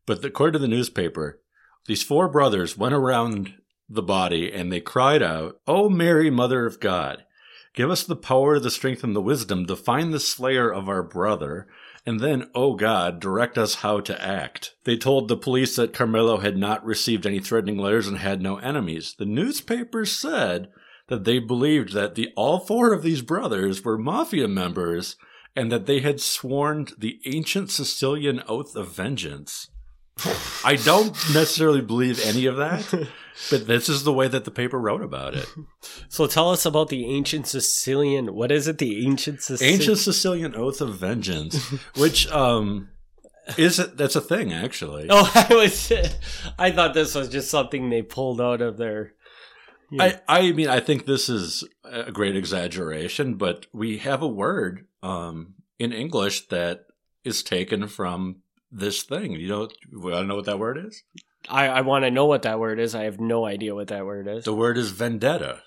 but 0.04 0.22
according 0.22 0.52
to 0.54 0.58
the 0.58 0.68
newspaper, 0.68 1.40
these 1.86 2.02
four 2.02 2.28
brothers 2.28 2.76
went 2.76 2.94
around 2.94 3.54
the 3.88 4.02
body 4.02 4.52
and 4.52 4.70
they 4.70 4.80
cried 4.80 5.22
out, 5.22 5.58
"Oh 5.66 5.88
Mary, 5.88 6.28
Mother 6.28 6.66
of 6.66 6.78
God, 6.78 7.24
give 7.74 7.90
us 7.90 8.02
the 8.02 8.16
power, 8.16 8.58
the 8.58 8.70
strength, 8.70 9.04
and 9.04 9.14
the 9.14 9.22
wisdom 9.22 9.66
to 9.66 9.76
find 9.76 10.12
the 10.12 10.20
slayer 10.20 10.72
of 10.72 10.88
our 10.88 11.02
brother." 11.02 11.66
And 12.06 12.20
then, 12.20 12.48
oh 12.54 12.74
God, 12.74 13.20
direct 13.20 13.58
us 13.58 13.76
how 13.76 14.00
to 14.00 14.22
act. 14.24 14.74
They 14.84 14.96
told 14.96 15.28
the 15.28 15.36
police 15.36 15.76
that 15.76 15.92
Carmelo 15.92 16.38
had 16.38 16.56
not 16.56 16.84
received 16.84 17.26
any 17.26 17.40
threatening 17.40 17.76
letters 17.76 18.08
and 18.08 18.18
had 18.18 18.40
no 18.40 18.56
enemies. 18.56 19.14
The 19.18 19.26
newspapers 19.26 20.10
said 20.10 20.68
that 21.08 21.24
they 21.24 21.38
believed 21.38 21.92
that 21.92 22.14
the 22.14 22.30
all 22.36 22.58
four 22.58 22.94
of 22.94 23.02
these 23.02 23.20
brothers 23.20 23.84
were 23.84 23.98
mafia 23.98 24.48
members 24.48 25.16
and 25.54 25.70
that 25.70 25.86
they 25.86 26.00
had 26.00 26.20
sworn 26.20 26.86
the 26.96 27.20
ancient 27.26 27.70
Sicilian 27.70 28.42
oath 28.48 28.76
of 28.76 28.94
vengeance. 28.94 29.68
I 30.64 30.76
don't 30.76 31.12
necessarily 31.32 31.80
believe 31.80 32.20
any 32.24 32.46
of 32.46 32.56
that, 32.56 32.88
but 33.50 33.66
this 33.66 33.88
is 33.88 34.04
the 34.04 34.12
way 34.12 34.28
that 34.28 34.44
the 34.44 34.50
paper 34.50 34.78
wrote 34.78 35.02
about 35.02 35.34
it. 35.34 35.46
So 36.08 36.26
tell 36.26 36.50
us 36.50 36.66
about 36.66 36.88
the 36.88 37.06
ancient 37.06 37.46
Sicilian. 37.46 38.34
What 38.34 38.52
is 38.52 38.68
it? 38.68 38.78
The 38.78 39.06
ancient 39.06 39.42
Sicilian. 39.42 39.80
Ancient 39.80 39.98
Sicilian 39.98 40.54
oath 40.54 40.80
of 40.80 40.96
vengeance, 40.96 41.56
which 41.96 42.30
um 42.30 42.88
is 43.56 43.78
it? 43.78 43.96
that's 43.96 44.16
a 44.16 44.20
thing 44.20 44.52
actually. 44.52 45.06
Oh, 45.10 45.30
I 45.50 45.54
was. 45.54 45.92
I 46.58 46.70
thought 46.70 46.94
this 46.94 47.14
was 47.14 47.28
just 47.28 47.50
something 47.50 47.90
they 47.90 48.02
pulled 48.02 48.40
out 48.40 48.60
of 48.60 48.76
their. 48.76 49.14
I, 49.98 50.20
I 50.28 50.52
mean, 50.52 50.68
I 50.68 50.78
think 50.78 51.04
this 51.04 51.28
is 51.28 51.64
a 51.82 52.12
great 52.12 52.36
exaggeration, 52.36 53.34
but 53.34 53.66
we 53.72 53.98
have 53.98 54.22
a 54.22 54.28
word 54.28 54.86
um, 55.02 55.54
in 55.80 55.92
English 55.92 56.46
that 56.48 56.86
is 57.24 57.42
taken 57.42 57.88
from 57.88 58.36
this 58.70 59.02
thing. 59.02 59.32
You 59.32 59.48
know, 59.48 59.68
I 60.06 60.10
don't 60.18 60.28
know 60.28 60.36
what 60.36 60.44
that 60.46 60.58
word 60.58 60.78
is. 60.86 61.02
I, 61.48 61.68
I 61.68 61.80
want 61.80 62.04
to 62.04 62.10
know 62.10 62.26
what 62.26 62.42
that 62.42 62.58
word 62.58 62.78
is. 62.78 62.94
I 62.94 63.04
have 63.04 63.18
no 63.20 63.46
idea 63.46 63.74
what 63.74 63.88
that 63.88 64.04
word 64.04 64.28
is. 64.28 64.44
The 64.44 64.54
word 64.54 64.76
is 64.76 64.90
vendetta. 64.90 65.62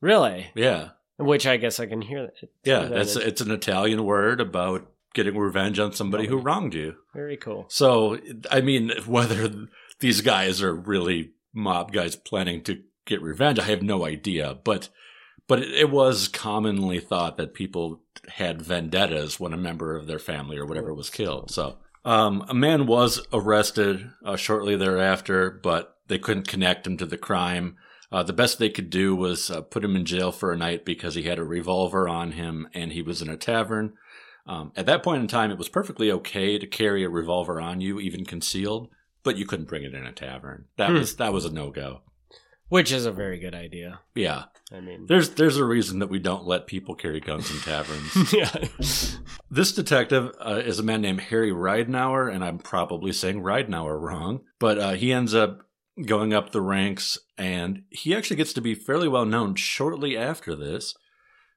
Really? 0.00 0.50
Yeah, 0.54 0.90
Which 1.18 1.46
I 1.46 1.58
guess 1.58 1.78
I 1.78 1.84
can 1.86 2.00
hear 2.00 2.22
that. 2.22 2.48
yeah. 2.64 2.80
that 2.80 2.90
That's 2.90 3.10
is 3.10 3.16
it's 3.18 3.40
an 3.42 3.50
Italian 3.50 4.04
word 4.04 4.40
about 4.40 4.90
getting 5.12 5.36
revenge 5.36 5.78
on 5.78 5.92
somebody 5.92 6.26
who 6.26 6.38
wronged 6.38 6.72
you. 6.74 6.94
very 7.12 7.36
cool. 7.36 7.66
So, 7.68 8.18
I 8.50 8.60
mean, 8.62 8.92
whether 9.06 9.66
these 9.98 10.20
guys 10.22 10.62
are 10.62 10.74
really 10.74 11.32
mob 11.52 11.92
guys 11.92 12.16
planning 12.16 12.62
to 12.62 12.80
get 13.04 13.20
revenge, 13.20 13.58
I 13.58 13.64
have 13.64 13.82
no 13.82 14.06
idea. 14.06 14.56
But, 14.64 14.88
but 15.46 15.60
it 15.62 15.90
was 15.90 16.28
commonly 16.28 16.98
thought 17.00 17.36
that 17.36 17.52
people 17.54 18.00
had 18.36 18.62
vendettas 18.62 19.38
when 19.38 19.52
a 19.52 19.56
member 19.58 19.96
of 19.96 20.06
their 20.06 20.18
family 20.20 20.56
or 20.56 20.64
whatever 20.64 20.94
was 20.94 21.10
killed. 21.10 21.50
So, 21.50 21.76
um, 22.04 22.44
a 22.48 22.54
man 22.54 22.86
was 22.86 23.20
arrested 23.32 24.10
uh, 24.24 24.36
shortly 24.36 24.76
thereafter, 24.76 25.50
but 25.62 25.96
they 26.08 26.18
couldn't 26.18 26.48
connect 26.48 26.86
him 26.86 26.96
to 26.98 27.06
the 27.06 27.18
crime. 27.18 27.76
Uh, 28.12 28.22
the 28.22 28.32
best 28.32 28.58
they 28.58 28.70
could 28.70 28.90
do 28.90 29.14
was 29.14 29.50
uh, 29.50 29.60
put 29.60 29.84
him 29.84 29.94
in 29.94 30.04
jail 30.04 30.32
for 30.32 30.52
a 30.52 30.56
night 30.56 30.84
because 30.84 31.14
he 31.14 31.22
had 31.22 31.38
a 31.38 31.44
revolver 31.44 32.08
on 32.08 32.32
him 32.32 32.66
and 32.74 32.92
he 32.92 33.02
was 33.02 33.22
in 33.22 33.28
a 33.28 33.36
tavern. 33.36 33.92
Um, 34.46 34.72
at 34.74 34.86
that 34.86 35.02
point 35.04 35.22
in 35.22 35.28
time, 35.28 35.50
it 35.50 35.58
was 35.58 35.68
perfectly 35.68 36.10
okay 36.10 36.58
to 36.58 36.66
carry 36.66 37.04
a 37.04 37.08
revolver 37.08 37.60
on 37.60 37.80
you, 37.80 38.00
even 38.00 38.24
concealed, 38.24 38.88
but 39.22 39.36
you 39.36 39.46
couldn't 39.46 39.68
bring 39.68 39.84
it 39.84 39.94
in 39.94 40.06
a 40.06 40.12
tavern. 40.12 40.64
That 40.76 40.90
Hmm. 40.90 40.98
was 40.98 41.16
that 41.16 41.32
was 41.32 41.44
a 41.44 41.52
no 41.52 41.70
go. 41.70 42.00
Which 42.70 42.92
is 42.92 43.04
a 43.04 43.12
very 43.12 43.38
good 43.38 43.54
idea. 43.54 44.00
Yeah, 44.14 44.44
I 44.72 44.80
mean, 44.80 45.06
there's 45.08 45.30
there's 45.30 45.56
a 45.56 45.64
reason 45.64 45.98
that 45.98 46.08
we 46.08 46.20
don't 46.20 46.46
let 46.46 46.68
people 46.68 46.94
carry 46.94 47.20
guns 47.20 47.50
in 47.50 47.60
taverns. 47.60 48.32
yeah. 48.32 48.50
This 49.50 49.72
detective 49.72 50.32
uh, 50.40 50.62
is 50.64 50.78
a 50.78 50.84
man 50.84 51.02
named 51.02 51.20
Harry 51.20 51.50
Ridenauer, 51.50 52.32
and 52.32 52.44
I'm 52.44 52.58
probably 52.58 53.12
saying 53.12 53.42
Ridenauer 53.42 54.00
wrong, 54.00 54.42
but 54.60 54.78
uh, 54.78 54.92
he 54.92 55.12
ends 55.12 55.34
up 55.34 55.66
going 56.06 56.32
up 56.32 56.52
the 56.52 56.60
ranks, 56.60 57.18
and 57.36 57.82
he 57.90 58.14
actually 58.14 58.36
gets 58.36 58.52
to 58.52 58.60
be 58.60 58.76
fairly 58.76 59.08
well 59.08 59.26
known 59.26 59.56
shortly 59.56 60.16
after 60.16 60.54
this, 60.54 60.94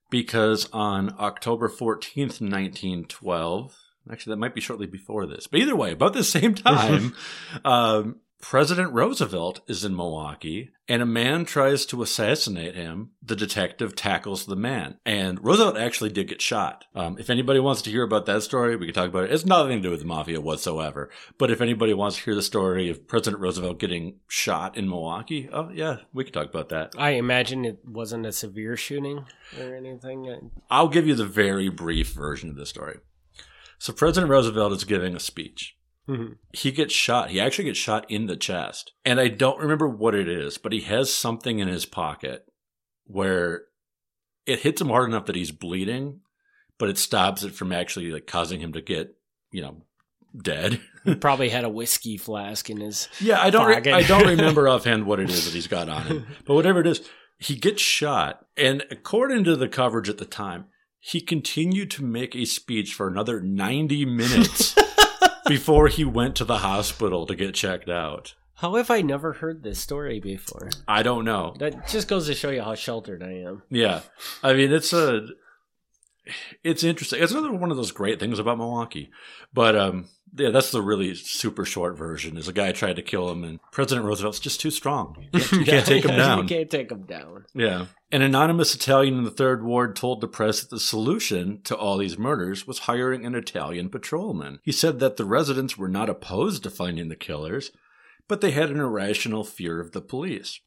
because 0.09 0.67
on 0.73 1.15
October 1.19 1.69
14th, 1.69 2.41
1912, 2.41 3.77
actually, 4.11 4.31
that 4.31 4.39
might 4.39 4.55
be 4.55 4.61
shortly 4.61 4.87
before 4.87 5.27
this, 5.27 5.45
but 5.45 5.59
either 5.59 5.75
way, 5.75 5.91
about 5.91 6.13
the 6.13 6.23
same 6.23 6.55
time, 6.55 7.15
um, 7.63 8.15
President 8.43 8.91
Roosevelt 8.91 9.61
is 9.69 9.85
in 9.85 9.95
Milwaukee, 9.95 10.71
and 10.89 11.01
a 11.01 11.05
man 11.05 11.45
tries 11.45 11.85
to 11.85 12.03
assassinate 12.03 12.75
him. 12.75 13.11
The 13.21 13.37
detective 13.37 13.95
tackles 13.95 14.45
the 14.45 14.57
man, 14.57 14.97
and 15.05 15.41
Roosevelt 15.41 15.77
actually 15.77 16.09
did 16.09 16.27
get 16.27 16.41
shot. 16.41 16.83
Um, 16.93 17.17
if 17.17 17.29
anybody 17.29 17.61
wants 17.61 17.81
to 17.83 17.89
hear 17.89 18.03
about 18.03 18.25
that 18.25 18.43
story, 18.43 18.75
we 18.75 18.85
can 18.85 18.93
talk 18.93 19.07
about 19.07 19.23
it. 19.23 19.31
It's 19.31 19.45
nothing 19.45 19.77
to 19.77 19.83
do 19.83 19.91
with 19.91 20.01
the 20.01 20.05
mafia 20.05 20.41
whatsoever. 20.41 21.09
But 21.37 21.51
if 21.51 21.61
anybody 21.61 21.93
wants 21.93 22.17
to 22.17 22.23
hear 22.23 22.35
the 22.35 22.41
story 22.41 22.89
of 22.89 23.07
President 23.07 23.41
Roosevelt 23.41 23.79
getting 23.79 24.19
shot 24.27 24.75
in 24.75 24.89
Milwaukee, 24.89 25.49
oh 25.51 25.69
yeah, 25.73 25.99
we 26.11 26.25
can 26.25 26.33
talk 26.33 26.49
about 26.49 26.67
that. 26.67 26.95
I 26.97 27.11
imagine 27.11 27.63
it 27.63 27.79
wasn't 27.85 28.25
a 28.25 28.33
severe 28.33 28.75
shooting 28.75 29.25
or 29.57 29.73
anything. 29.73 30.51
I'll 30.69 30.89
give 30.89 31.07
you 31.07 31.15
the 31.15 31.25
very 31.25 31.69
brief 31.69 32.11
version 32.11 32.49
of 32.49 32.57
the 32.57 32.65
story. 32.65 32.97
So 33.77 33.93
President 33.93 34.29
Roosevelt 34.29 34.73
is 34.73 34.83
giving 34.83 35.15
a 35.15 35.19
speech. 35.21 35.77
Mhm. 36.07 36.37
he 36.53 36.71
gets 36.71 36.93
shot. 36.93 37.29
He 37.29 37.39
actually 37.39 37.65
gets 37.65 37.79
shot 37.79 38.05
in 38.09 38.25
the 38.27 38.35
chest. 38.35 38.91
And 39.05 39.19
I 39.21 39.29
don't 39.29 39.59
remember 39.59 39.87
what 39.87 40.13
it 40.15 40.27
is, 40.27 40.57
but 40.57 40.73
he 40.73 40.81
has 40.81 41.13
something 41.13 41.59
in 41.59 41.67
his 41.69 41.85
pocket 41.85 42.45
where 43.05 43.63
it 44.45 44.59
hits 44.59 44.81
him 44.81 44.89
hard 44.89 45.07
enough 45.09 45.25
that 45.27 45.35
he's 45.37 45.51
bleeding, 45.51 46.19
but 46.77 46.89
it 46.89 46.97
stops 46.97 47.43
it 47.43 47.53
from 47.53 47.71
actually 47.71 48.11
like 48.11 48.27
causing 48.27 48.59
him 48.59 48.73
to 48.73 48.81
get, 48.81 49.15
you 49.51 49.61
know, 49.61 49.83
dead. 50.41 50.81
He 51.05 51.15
probably 51.21 51.49
had 51.49 51.63
a 51.63 51.69
whiskey 51.69 52.17
flask 52.17 52.69
in 52.69 52.81
his. 52.81 53.07
Yeah, 53.21 53.41
I 53.41 53.49
don't. 53.49 53.67
Re- 53.67 53.91
I 53.93 54.03
don't 54.03 54.27
remember 54.27 54.67
offhand 54.67 55.05
what 55.05 55.19
it 55.21 55.29
is 55.29 55.45
that 55.45 55.53
he's 55.53 55.67
got 55.67 55.87
on 55.89 56.03
him, 56.03 56.27
but 56.45 56.55
whatever 56.55 56.81
it 56.81 56.87
is, 56.87 57.07
he 57.37 57.55
gets 57.55 57.81
shot, 57.81 58.45
and 58.57 58.83
according 58.91 59.43
to 59.45 59.55
the 59.55 59.67
coverage 59.69 60.09
at 60.09 60.17
the 60.17 60.25
time, 60.25 60.65
he 60.99 61.21
continued 61.21 61.91
to 61.91 62.03
make 62.03 62.35
a 62.35 62.45
speech 62.45 62.93
for 62.93 63.07
another 63.07 63.39
ninety 63.41 64.05
minutes 64.05 64.75
before 65.47 65.87
he 65.87 66.03
went 66.05 66.35
to 66.37 66.45
the 66.45 66.59
hospital 66.59 67.25
to 67.25 67.35
get 67.35 67.55
checked 67.55 67.89
out. 67.89 68.35
How 68.55 68.75
have 68.75 68.89
I 68.89 69.01
never 69.01 69.33
heard 69.33 69.63
this 69.63 69.79
story 69.79 70.19
before? 70.19 70.69
I 70.87 71.03
don't 71.03 71.25
know. 71.25 71.55
That 71.59 71.87
just 71.87 72.07
goes 72.07 72.27
to 72.27 72.33
show 72.35 72.49
you 72.49 72.61
how 72.61 72.75
sheltered 72.75 73.21
I 73.23 73.31
am. 73.39 73.63
Yeah, 73.69 74.01
I 74.41 74.53
mean 74.53 74.71
it's 74.71 74.93
a. 74.93 75.27
It's 76.63 76.83
interesting. 76.83 77.21
It's 77.21 77.31
another 77.31 77.51
one 77.51 77.71
of 77.71 77.77
those 77.77 77.91
great 77.91 78.19
things 78.19 78.39
about 78.39 78.57
Milwaukee, 78.57 79.11
but 79.53 79.75
um, 79.75 80.05
yeah, 80.35 80.49
that's 80.49 80.71
the 80.71 80.81
really 80.81 81.15
super 81.15 81.65
short 81.65 81.97
version. 81.97 82.37
Is 82.37 82.47
a 82.47 82.53
guy 82.53 82.71
tried 82.71 82.95
to 82.95 83.01
kill 83.01 83.29
him, 83.29 83.43
and 83.43 83.59
President 83.71 84.05
Roosevelt's 84.05 84.39
just 84.39 84.61
too 84.61 84.71
strong. 84.71 85.27
You 85.33 85.39
can't, 85.39 85.51
you 85.51 85.65
can't 85.65 85.85
take 85.85 86.05
him 86.05 86.15
down. 86.15 86.37
You 86.39 86.55
can't 86.55 86.69
take 86.69 86.91
him 86.91 87.03
down. 87.03 87.45
Yeah. 87.53 87.87
An 88.11 88.21
anonymous 88.21 88.73
Italian 88.73 89.17
in 89.17 89.23
the 89.23 89.31
Third 89.31 89.63
Ward 89.63 89.95
told 89.95 90.21
the 90.21 90.27
press 90.27 90.61
that 90.61 90.69
the 90.69 90.79
solution 90.79 91.61
to 91.63 91.75
all 91.75 91.97
these 91.97 92.17
murders 92.17 92.65
was 92.65 92.79
hiring 92.79 93.25
an 93.25 93.35
Italian 93.35 93.89
patrolman. 93.89 94.59
He 94.63 94.71
said 94.71 94.99
that 94.99 95.17
the 95.17 95.25
residents 95.25 95.77
were 95.77 95.87
not 95.87 96.09
opposed 96.09 96.63
to 96.63 96.69
finding 96.69 97.09
the 97.09 97.15
killers, 97.15 97.71
but 98.27 98.41
they 98.41 98.51
had 98.51 98.69
an 98.69 98.79
irrational 98.79 99.43
fear 99.43 99.79
of 99.79 99.91
the 99.91 100.01
police. 100.01 100.59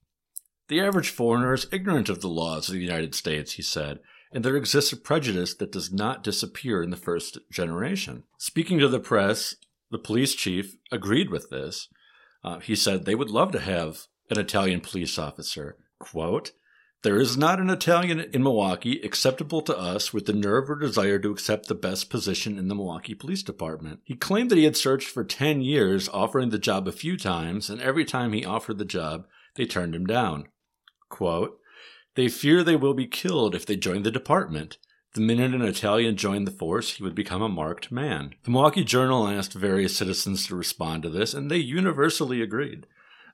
The 0.69 0.81
average 0.81 1.11
foreigner 1.11 1.55
is 1.55 1.69
ignorant 1.73 2.09
of 2.09 2.21
the 2.21 2.29
laws 2.29 2.69
of 2.69 2.75
the 2.75 2.81
United 2.81 3.14
States, 3.14 3.53
he 3.53 3.62
said, 3.62 4.01
and 4.37 4.44
there 4.44 4.55
exists 4.55 4.92
a 4.92 4.99
prejudice 4.99 5.55
that 5.55 5.72
does 5.72 5.90
not 5.90 6.22
disappear 6.22 6.83
in 6.83 6.90
the 6.90 6.96
first 6.99 7.38
generation. 7.51 8.25
Speaking 8.37 8.79
to 8.81 8.87
the 8.87 9.01
press, 9.01 9.55
the 9.90 9.96
police 9.96 10.35
chief 10.35 10.77
agreed 10.92 11.31
with 11.31 11.49
this. 11.49 11.88
Uh, 12.44 12.59
he 12.59 12.77
said 12.77 13.07
they 13.07 13.14
would 13.14 13.31
love 13.31 13.51
to 13.53 13.61
have 13.61 14.09
an 14.29 14.38
Italian 14.38 14.83
police 14.83 15.18
officer. 15.18 15.79
Quote, 15.99 16.53
there 17.03 17.18
is 17.18 17.38
not 17.38 17.61
an 17.61 17.70
Italian 17.70 18.20
in 18.20 18.42
Milwaukee 18.42 19.01
acceptable 19.01 19.62
to 19.62 19.79
us 19.79 20.12
with 20.12 20.27
the 20.27 20.35
nerve 20.35 20.68
or 20.68 20.79
desire 20.79 21.18
to 21.18 21.31
accept 21.31 21.68
the 21.68 21.75
best 21.75 22.11
position 22.11 22.59
in 22.59 22.68
the 22.68 22.75
Milwaukee 22.75 23.14
Police 23.14 23.42
Department. 23.42 24.01
He 24.05 24.16
claimed 24.16 24.51
that 24.51 24.59
he 24.59 24.64
had 24.64 24.77
searched 24.77 25.09
for 25.09 25.25
10 25.25 25.62
years, 25.62 26.11
offering 26.11 26.51
the 26.51 26.59
job 26.59 26.87
a 26.87 26.92
few 26.92 27.16
times, 27.16 27.70
and 27.70 27.81
every 27.81 28.05
time 28.05 28.35
he 28.35 28.44
offered 28.44 28.77
the 28.77 28.85
job, 28.85 29.25
they 29.55 29.64
turned 29.64 29.94
him 29.94 30.05
down. 30.05 30.49
Quote, 31.09 31.59
they 32.16 32.29
fear 32.29 32.62
they 32.64 32.76
will 32.76 32.94
be 32.94 33.07
killed 33.07 33.55
if 33.55 33.64
they 33.64 33.76
join 33.76 34.02
the 34.02 34.11
department. 34.11 34.79
The 35.14 35.20
minute 35.22 35.55
an 35.55 35.62
Italian 35.62 36.16
joined 36.16 36.46
the 36.46 36.50
force, 36.52 36.94
he 36.94 37.02
would 37.02 37.14
become 37.14 37.40
a 37.40 37.48
marked 37.48 37.90
man. 37.90 38.35
The 38.42 38.50
Milwaukee 38.50 38.85
Journal 38.85 39.26
asked 39.29 39.55
various 39.55 39.96
citizens 39.96 40.46
to 40.46 40.57
respond 40.57 41.02
to 41.05 41.09
this, 41.09 41.33
and 41.33 41.50
they 41.50 41.57
universally 41.57 42.42
agreed 42.42 42.87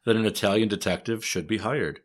that 0.05 0.14
an 0.14 0.25
Italian 0.27 0.68
detective 0.68 1.25
should 1.25 1.49
be 1.49 1.59
hired. 1.59 2.01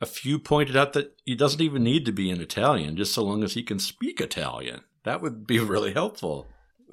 A 0.00 0.06
few 0.06 0.38
pointed 0.38 0.76
out 0.76 0.94
that 0.94 1.16
he 1.24 1.34
doesn't 1.34 1.60
even 1.60 1.82
need 1.82 2.06
to 2.06 2.12
be 2.12 2.30
an 2.30 2.40
Italian, 2.40 2.96
just 2.96 3.12
so 3.12 3.22
long 3.22 3.44
as 3.44 3.52
he 3.52 3.62
can 3.62 3.78
speak 3.78 4.20
Italian. 4.20 4.80
That 5.04 5.20
would 5.20 5.46
be 5.46 5.58
really 5.74 5.92
helpful. 5.92 6.48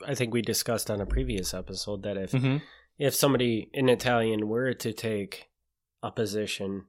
I 0.05 0.13
think 0.13 0.33
we 0.33 0.41
discussed 0.41 0.91
on 0.91 0.99
a 0.99 1.05
previous 1.05 1.53
episode 1.53 2.03
that 2.03 2.17
if 2.17 2.31
Mm-hmm. 2.31 2.57
if 2.99 3.15
somebody 3.15 3.69
in 3.73 3.87
Italian 3.89 4.47
were 4.49 4.73
to 4.73 4.91
take 4.91 5.47
a 6.03 6.11
position 6.11 6.85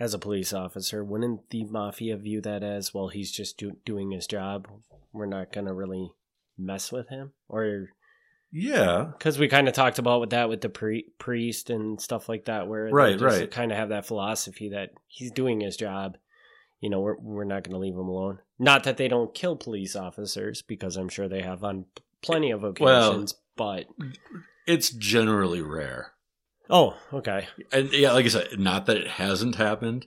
as 0.00 0.14
a 0.14 0.18
police 0.18 0.52
officer, 0.52 1.04
wouldn't 1.04 1.50
the 1.50 1.64
mafia 1.64 2.16
view 2.16 2.40
that 2.42 2.62
as 2.62 2.92
well? 2.94 3.08
He's 3.08 3.32
just 3.32 3.58
do- 3.58 3.76
doing 3.84 4.10
his 4.12 4.26
job. 4.26 4.68
We're 5.12 5.26
not 5.26 5.52
gonna 5.52 5.74
really 5.74 6.10
mess 6.56 6.90
with 6.92 7.08
him, 7.08 7.32
or 7.48 7.88
Yeah. 8.52 9.12
because 9.16 9.38
we 9.38 9.48
kind 9.48 9.68
of 9.68 9.74
talked 9.74 9.98
about 9.98 10.20
with 10.20 10.30
that 10.30 10.48
with 10.48 10.60
the 10.60 10.68
pri- 10.68 11.04
priest 11.18 11.70
and 11.70 12.00
stuff 12.00 12.28
like 12.28 12.44
that, 12.46 12.66
where 12.68 12.88
Right, 12.90 13.20
right. 13.20 13.50
kind 13.50 13.70
of 13.72 13.78
have 13.78 13.88
that 13.90 14.06
philosophy 14.06 14.68
that 14.70 14.90
he's 15.06 15.30
doing 15.32 15.60
his 15.60 15.76
job. 15.76 16.16
You 16.80 16.90
know, 16.90 17.00
we're 17.00 17.18
we're 17.18 17.44
not 17.44 17.64
going 17.64 17.72
to 17.74 17.78
leave 17.78 17.94
him 17.94 18.08
alone. 18.08 18.38
Not 18.58 18.84
that 18.84 18.96
they 18.98 19.08
don't 19.08 19.34
kill 19.34 19.56
police 19.56 19.96
officers, 19.96 20.62
because 20.62 20.96
I'm 20.96 21.08
sure 21.08 21.28
they 21.28 21.42
have 21.42 21.64
on 21.64 21.86
plenty 22.22 22.50
of 22.52 22.62
Well- 22.62 23.10
occasions. 23.10 23.34
but 23.56 23.86
It's 24.66 24.90
generally 24.90 25.60
rare. 25.62 26.12
Oh, 26.70 26.96
okay, 27.12 27.48
And 27.72 27.92
yeah, 27.92 28.12
like 28.12 28.24
I 28.26 28.28
said, 28.28 28.58
not 28.58 28.86
that 28.86 28.96
it 28.96 29.08
hasn't 29.08 29.56
happened, 29.56 30.06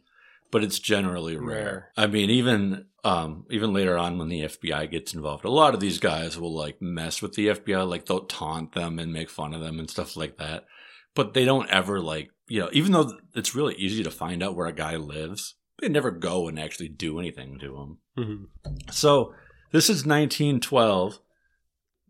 but 0.52 0.64
it's 0.64 0.80
generally 0.80 1.38
rare. 1.38 1.46
Rare. 1.48 1.92
I 1.98 2.08
mean, 2.08 2.30
even 2.30 2.86
um, 3.04 3.46
even 3.50 3.74
later 3.74 3.98
on 3.98 4.18
when 4.18 4.30
the 4.30 4.42
FBI 4.42 4.92
gets 4.92 5.14
involved, 5.14 5.46
a 5.46 5.50
lot 5.50 5.74
of 5.74 5.80
these 5.80 6.00
guys 6.00 6.38
will 6.38 6.54
like 6.56 6.82
mess 6.82 7.22
with 7.22 7.34
the 7.34 7.48
FBI, 7.48 7.88
like 7.88 8.06
they'll 8.06 8.26
taunt 8.26 8.74
them 8.74 9.00
and 9.00 9.12
make 9.12 9.30
fun 9.30 9.54
of 9.54 9.62
them 9.62 9.80
and 9.80 9.90
stuff 9.90 10.16
like 10.16 10.38
that. 10.38 10.66
But 11.16 11.34
they 11.34 11.46
don't 11.46 11.70
ever 11.70 12.00
like 12.00 12.30
you 12.52 12.60
know, 12.60 12.70
even 12.74 12.92
though 12.92 13.18
it's 13.34 13.56
really 13.56 13.76
easy 13.76 14.04
to 14.04 14.12
find 14.12 14.44
out 14.44 14.58
where 14.58 14.68
a 14.68 14.74
guy 14.74 14.98
lives, 14.98 15.56
they 15.80 15.88
never 15.88 16.12
go 16.12 16.50
and 16.50 16.60
actually 16.60 16.90
do 16.90 17.18
anything 17.18 17.58
to 17.60 17.78
him. 17.78 17.98
Mhm. 18.18 18.94
So 18.94 19.34
this 19.72 19.90
is 19.90 20.06
1912. 20.06 21.22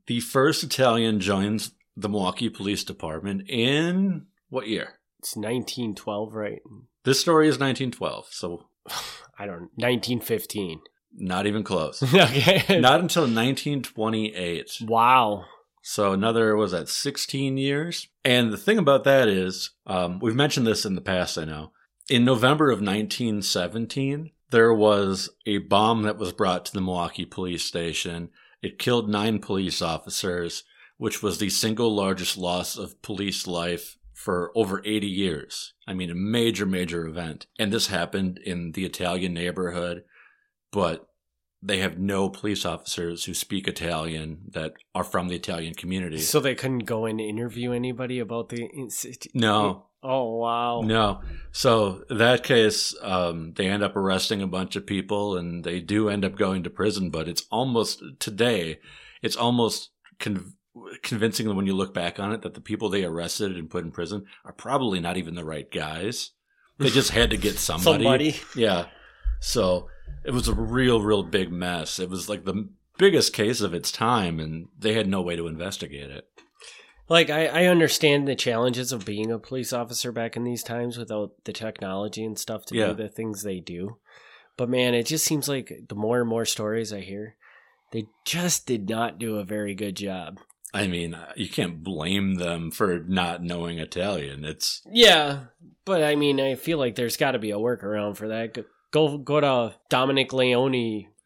The 0.08 0.20
first 0.20 0.64
Italian 0.64 1.20
joins 1.20 1.74
the 1.96 2.10
Milwaukee 2.10 2.50
Police 2.50 2.84
Department 2.84 3.48
in 3.48 4.26
what 4.52 4.68
year? 4.68 5.00
it's 5.22 5.36
1912, 5.36 6.34
right? 6.34 6.62
This 7.04 7.20
story 7.20 7.48
is 7.48 7.60
1912, 7.60 8.28
so 8.32 8.66
I 9.40 9.46
don't 9.46 9.70
1915. 9.76 10.82
not 11.16 11.46
even 11.46 11.64
close. 11.64 12.02
okay, 12.14 12.80
not 12.80 13.02
until 13.02 13.24
1928. 13.24 14.72
wow. 14.82 15.46
So 15.84 16.12
another 16.14 16.56
was 16.56 16.72
that 16.72 16.90
16 16.90 17.58
years. 17.58 18.08
And 18.24 18.54
the 18.54 18.58
thing 18.58 18.78
about 18.78 19.04
that 19.06 19.28
is, 19.28 19.72
um, 19.88 20.20
we've 20.20 20.36
mentioned 20.36 20.68
this 20.68 20.86
in 20.86 20.94
the 20.94 21.02
past. 21.02 21.40
I 21.40 21.46
know. 21.46 21.72
In 22.08 22.24
November 22.24 22.70
of 22.70 22.82
1917, 22.82 24.30
there 24.52 24.74
was 24.74 25.30
a 25.48 25.58
bomb 25.60 26.04
that 26.04 26.18
was 26.18 26.34
brought 26.34 26.66
to 26.66 26.74
the 26.74 26.82
Milwaukee 26.82 27.26
police 27.26 27.64
station. 27.64 28.30
It 28.62 28.78
killed 28.78 29.10
nine 29.10 29.40
police 29.40 29.82
officers, 29.82 30.64
which 30.98 31.24
was 31.24 31.40
the 31.40 31.50
single 31.50 31.96
largest 31.96 32.38
loss 32.38 32.78
of 32.78 33.02
police 33.02 33.48
life 33.48 33.98
for 34.24 34.52
over 34.56 34.82
80 34.86 35.08
years. 35.08 35.74
I 35.88 35.94
mean, 35.94 36.12
a 36.12 36.16
major, 36.16 36.66
major 36.66 37.08
event. 37.08 37.48
And 37.58 37.74
this 37.74 37.88
happened 37.88 38.38
in 38.38 38.74
the 38.74 38.86
Italian 38.86 39.34
neighborhood, 39.34 40.04
but 40.72 41.08
they 41.64 41.80
have 41.80 41.98
no 41.98 42.30
police 42.30 42.64
officers 42.64 43.26
who 43.26 43.34
speak 43.34 43.68
Italian 43.68 44.42
that 44.50 44.74
are 44.94 45.04
from 45.04 45.28
the 45.28 45.36
Italian 45.36 45.74
community. 45.74 46.20
So 46.20 46.40
they 46.40 46.54
couldn't 46.54 46.86
go 46.86 47.06
and 47.06 47.20
interview 47.20 47.72
anybody 47.72 48.20
about 48.20 48.50
the 48.50 48.66
incident. 48.66 49.34
no, 49.34 49.88
Oh 50.04 50.38
wow. 50.38 50.82
No. 50.82 51.22
So 51.52 52.04
that 52.10 52.44
case, 52.44 52.96
um, 53.04 53.54
they 53.56 53.68
end 53.68 53.84
up 53.84 53.96
arresting 53.96 54.42
a 54.42 54.48
bunch 54.48 54.76
of 54.76 54.88
people, 54.88 55.38
and 55.38 55.64
they 55.64 55.80
do 55.80 56.10
end 56.10 56.26
up 56.26 56.36
going 56.36 56.64
to 56.64 56.72
prison. 56.72 57.12
But 57.12 57.28
it's 57.28 57.46
almost 57.52 58.02
today, 58.20 58.80
it's 59.22 59.36
almost 59.36 59.92
con- 60.20 60.54
convincing 61.02 61.54
when 61.56 61.66
you 61.68 61.74
look 61.76 61.94
back 61.94 62.20
on 62.20 62.32
it 62.32 62.42
that 62.42 62.54
the 62.54 62.62
people 62.62 62.90
they 62.90 63.04
arrested 63.04 63.56
and 63.58 63.70
put 63.70 63.84
in 63.84 63.92
prison 63.92 64.26
are 64.46 64.54
probably 64.54 65.00
not 65.00 65.18
even 65.18 65.36
the 65.36 65.46
right 65.46 65.70
guys. 65.72 66.32
They 66.78 66.90
just 66.90 67.12
had 67.12 67.30
to 67.32 67.38
get 67.38 67.56
somebody. 67.60 68.04
Somebody. 68.04 68.36
Yeah. 68.56 68.86
So 69.40 69.88
it 70.24 70.32
was 70.32 70.48
a 70.48 70.54
real, 70.54 71.02
real 71.02 71.24
big 71.24 71.52
mess. 71.52 72.00
It 72.00 72.10
was 72.10 72.28
like 72.30 72.46
the 72.46 72.70
biggest 72.98 73.34
case 73.34 73.62
of 73.62 73.74
its 73.74 73.92
time, 73.92 74.40
and 74.40 74.68
they 74.78 74.94
had 74.94 75.08
no 75.08 75.22
way 75.22 75.36
to 75.36 75.48
investigate 75.48 76.10
it. 76.12 76.28
Like 77.10 77.30
I, 77.30 77.48
I 77.48 77.66
understand 77.66 78.28
the 78.28 78.36
challenges 78.36 78.92
of 78.92 79.06
being 79.06 79.32
a 79.32 79.40
police 79.40 79.74
officer 79.74 80.12
back 80.12 80.38
in 80.38 80.44
these 80.44 80.64
times 80.64 80.98
without 80.98 81.32
the 81.44 81.52
technology 81.54 82.24
and 82.24 82.40
stuff 82.40 82.66
to 82.68 82.76
Yeah. 82.76 82.88
do 82.88 82.94
the 82.94 83.10
things 83.10 83.44
they 83.44 83.60
do. 83.60 83.98
But 84.58 84.70
man, 84.70 84.94
it 84.94 85.08
just 85.08 85.26
seems 85.26 85.50
like 85.50 85.72
the 85.90 85.96
more 85.96 86.20
and 86.22 86.30
more 86.30 86.46
stories 86.46 86.94
I 86.94 87.02
hear, 87.02 87.36
they 87.92 88.06
just 88.26 88.66
did 88.66 88.88
not 88.90 89.18
do 89.20 89.38
a 89.38 89.44
very 89.44 89.76
good 89.76 89.96
job. 89.98 90.40
I 90.74 90.88
mean, 90.88 91.14
uh, 91.14 91.34
you 91.36 91.50
can't 91.50 91.84
blame 91.84 92.36
them 92.36 92.72
for 92.72 93.00
not 93.08 93.44
knowing 93.44 93.80
Italian. 93.80 94.46
It's 94.46 94.82
Yeah, 94.92 95.46
but 95.86 96.04
I 96.04 96.16
mean, 96.16 96.40
I 96.40 96.56
feel 96.56 96.78
like 96.78 96.96
there's 96.96 97.18
got 97.18 97.32
to 97.32 97.40
be 97.40 97.52
a 97.52 97.58
workaround 97.58 98.16
for 98.18 98.30
that. 98.30 98.58
Go- 98.92 99.18
Go 99.18 99.40
to 99.42 99.76
Dominic 99.90 100.32
Leone 100.34 100.74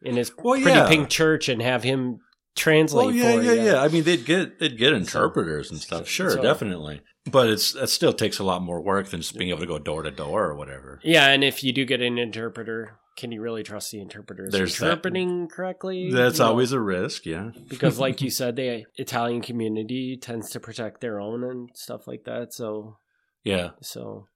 in 0.02 0.16
his 0.16 0.32
Well, 0.36 0.60
pretty 0.60 0.76
yeah. 0.78 0.88
pink 0.88 1.08
church 1.08 1.48
and 1.48 1.60
have 1.62 1.82
him 1.82 2.18
translate 2.56 3.06
Oh 3.06 3.10
yeah, 3.10 3.32
for 3.36 3.42
yeah, 3.42 3.52
you. 3.52 3.62
yeah. 3.62 3.82
I 3.82 3.88
mean, 3.88 4.02
they'd 4.04 4.24
get 4.24 4.58
they'd 4.58 4.78
get 4.78 4.92
interpreters 4.92 5.70
and 5.70 5.80
stuff. 5.80 6.08
Sure, 6.08 6.30
so- 6.30 6.42
definitely. 6.42 7.00
But 7.30 7.48
it's 7.50 7.72
that 7.72 7.88
still 7.90 8.12
takes 8.12 8.38
a 8.38 8.44
lot 8.44 8.62
more 8.62 8.80
work 8.80 9.08
than 9.08 9.20
just 9.20 9.36
being 9.36 9.50
able 9.50 9.58
to 9.60 9.66
go 9.66 9.80
door 9.80 10.02
to 10.04 10.12
door 10.12 10.44
or 10.44 10.54
whatever. 10.54 11.00
Yeah, 11.02 11.26
and 11.28 11.42
if 11.42 11.64
you 11.64 11.72
do 11.72 11.84
get 11.84 12.00
an 12.00 12.18
interpreter, 12.18 12.98
can 13.16 13.32
you 13.32 13.40
really 13.40 13.62
trust 13.62 13.90
the 13.90 14.00
interpreters 14.00 14.52
There's 14.52 14.76
that. 14.78 14.86
interpreting 14.86 15.48
correctly. 15.48 16.10
That's 16.12 16.38
You 16.38 16.44
know, 16.44 16.50
always 16.50 16.72
a 16.72 16.80
risk. 16.80 17.26
Yeah. 17.26 17.50
because, 17.68 17.98
like 17.98 18.20
you 18.20 18.30
said, 18.40 18.56
the 18.56 18.84
Italian 18.96 19.40
community 19.40 20.16
tends 20.16 20.50
to 20.50 20.60
protect 20.60 21.00
their 21.00 21.18
own 21.20 21.42
and 21.44 21.70
stuff 21.74 22.06
like 22.06 22.24
that. 22.24 22.52
So, 22.52 22.98
Yeah. 23.44 23.70
so, 23.80 24.28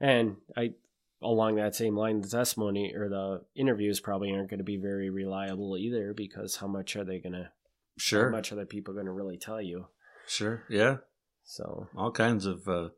and 0.00 0.36
I 0.56 0.72
along 1.22 1.54
that 1.54 1.76
same 1.76 1.96
line, 1.96 2.20
the 2.20 2.28
testimony 2.28 2.92
or 2.96 3.08
the 3.08 3.42
interviews 3.54 4.00
probably 4.00 4.32
aren't 4.32 4.50
going 4.50 4.58
to 4.58 4.64
be 4.64 4.76
very 4.76 5.08
reliable 5.08 5.76
either 5.78 6.12
because 6.12 6.56
how 6.56 6.66
much 6.66 6.96
are 6.96 7.04
they 7.04 7.20
going 7.20 7.34
to? 7.34 7.50
Sure, 7.98 8.30
how 8.30 8.36
much 8.36 8.50
are 8.50 8.56
the 8.56 8.66
people 8.66 8.94
going 8.94 9.06
to 9.06 9.12
really 9.12 9.38
tell 9.38 9.60
you? 9.62 9.86
Sure. 10.26 10.64
Yeah. 10.68 10.96
So, 11.44 11.86
All 11.96 12.10
kinds 12.10 12.46
of 12.46 12.66
uh, 12.66 12.88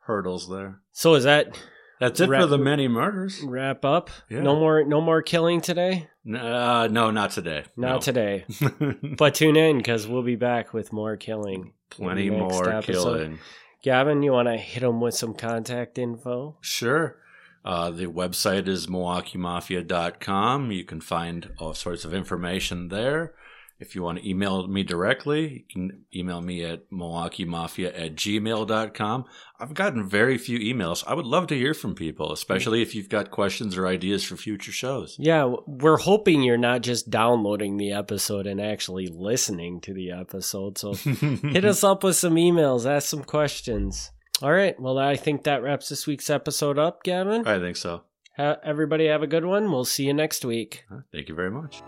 hurdles 0.00 0.48
there. 0.48 0.80
so 0.92 1.14
is 1.14 1.24
that 1.24 1.58
That's 2.00 2.20
it 2.20 2.28
Wrap- 2.28 2.42
for 2.42 2.46
the 2.46 2.58
many 2.58 2.86
murders. 2.88 3.40
wrap 3.42 3.84
up? 3.84 4.10
Yeah. 4.28 4.40
No 4.40 4.54
more, 4.56 4.84
no 4.84 5.00
more 5.00 5.20
killing 5.22 5.60
today. 5.60 6.08
Uh, 6.26 6.88
no, 6.90 7.10
not 7.10 7.30
today. 7.32 7.64
Not 7.76 7.94
No. 7.94 7.98
today. 8.00 8.44
But 9.16 9.34
tune 9.34 9.56
in 9.56 9.78
because 9.78 10.06
we'll 10.06 10.22
be 10.22 10.36
back 10.36 10.72
with 10.72 10.92
more 10.92 11.16
killing. 11.16 11.72
Plenty 11.90 12.30
more 12.30 12.68
episode. 12.70 12.92
killing. 12.92 13.38
Gavin, 13.82 14.22
you 14.22 14.32
want 14.32 14.48
to 14.48 14.56
hit 14.56 14.80
them 14.80 15.00
with 15.00 15.14
some 15.14 15.34
contact 15.34 15.98
info? 15.98 16.56
Sure. 16.60 17.16
Uh, 17.64 17.90
the 17.90 18.06
website 18.06 18.68
is 18.68 18.86
milwaukeemafia.com. 18.86 20.70
You 20.72 20.84
can 20.84 21.00
find 21.00 21.50
all 21.58 21.74
sorts 21.74 22.04
of 22.04 22.14
information 22.14 22.88
there. 22.88 23.34
If 23.80 23.94
you 23.94 24.02
want 24.02 24.18
to 24.18 24.28
email 24.28 24.66
me 24.66 24.82
directly, 24.82 25.48
you 25.48 25.62
can 25.70 26.04
email 26.14 26.40
me 26.40 26.64
at 26.64 26.90
milwaukeemafia 26.90 27.88
at 27.98 28.16
gmail.com. 28.16 29.24
I've 29.60 29.74
gotten 29.74 30.08
very 30.08 30.36
few 30.36 30.58
emails. 30.58 31.04
I 31.06 31.14
would 31.14 31.26
love 31.26 31.46
to 31.48 31.56
hear 31.56 31.74
from 31.74 31.94
people, 31.94 32.32
especially 32.32 32.82
if 32.82 32.94
you've 32.94 33.08
got 33.08 33.30
questions 33.30 33.76
or 33.76 33.86
ideas 33.86 34.24
for 34.24 34.36
future 34.36 34.72
shows. 34.72 35.16
Yeah, 35.18 35.54
we're 35.66 35.98
hoping 35.98 36.42
you're 36.42 36.56
not 36.56 36.82
just 36.82 37.08
downloading 37.08 37.76
the 37.76 37.92
episode 37.92 38.46
and 38.46 38.60
actually 38.60 39.06
listening 39.06 39.80
to 39.82 39.94
the 39.94 40.10
episode. 40.10 40.78
So 40.78 40.94
hit 40.94 41.64
us 41.64 41.84
up 41.84 42.02
with 42.02 42.16
some 42.16 42.34
emails, 42.34 42.84
ask 42.84 43.08
some 43.08 43.24
questions. 43.24 44.10
All 44.42 44.52
right. 44.52 44.78
Well, 44.80 44.98
I 44.98 45.16
think 45.16 45.44
that 45.44 45.62
wraps 45.62 45.88
this 45.88 46.06
week's 46.06 46.30
episode 46.30 46.78
up, 46.78 47.02
Gavin. 47.02 47.46
I 47.46 47.58
think 47.58 47.76
so. 47.76 48.02
Everybody 48.38 49.06
have 49.06 49.22
a 49.22 49.26
good 49.26 49.44
one. 49.44 49.70
We'll 49.72 49.84
see 49.84 50.04
you 50.04 50.14
next 50.14 50.44
week. 50.44 50.84
Thank 51.12 51.28
you 51.28 51.34
very 51.34 51.50
much. 51.50 51.82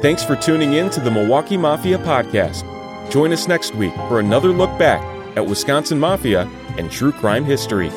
Thanks 0.00 0.22
for 0.22 0.36
tuning 0.36 0.74
in 0.74 0.90
to 0.90 1.00
the 1.00 1.10
Milwaukee 1.10 1.56
Mafia 1.56 1.98
Podcast. 1.98 2.62
Join 3.10 3.32
us 3.32 3.48
next 3.48 3.74
week 3.74 3.92
for 4.06 4.20
another 4.20 4.50
look 4.50 4.70
back 4.78 5.02
at 5.36 5.44
Wisconsin 5.44 5.98
Mafia 5.98 6.42
and 6.78 6.88
true 6.88 7.10
crime 7.10 7.44
history. 7.44 7.88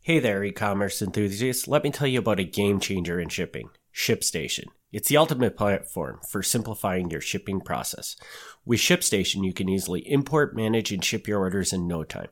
Hey 0.00 0.18
there, 0.18 0.42
e 0.44 0.50
commerce 0.50 1.02
enthusiasts. 1.02 1.68
Let 1.68 1.84
me 1.84 1.90
tell 1.90 2.06
you 2.06 2.20
about 2.20 2.40
a 2.40 2.44
game 2.44 2.80
changer 2.80 3.20
in 3.20 3.28
shipping 3.28 3.68
ShipStation. 3.94 4.64
It's 4.92 5.10
the 5.10 5.18
ultimate 5.18 5.58
platform 5.58 6.20
for 6.26 6.42
simplifying 6.42 7.10
your 7.10 7.20
shipping 7.20 7.60
process. 7.60 8.16
With 8.64 8.80
ShipStation, 8.80 9.44
you 9.44 9.52
can 9.52 9.68
easily 9.68 10.10
import, 10.10 10.56
manage, 10.56 10.90
and 10.90 11.04
ship 11.04 11.28
your 11.28 11.40
orders 11.40 11.74
in 11.74 11.86
no 11.86 12.02
time. 12.02 12.28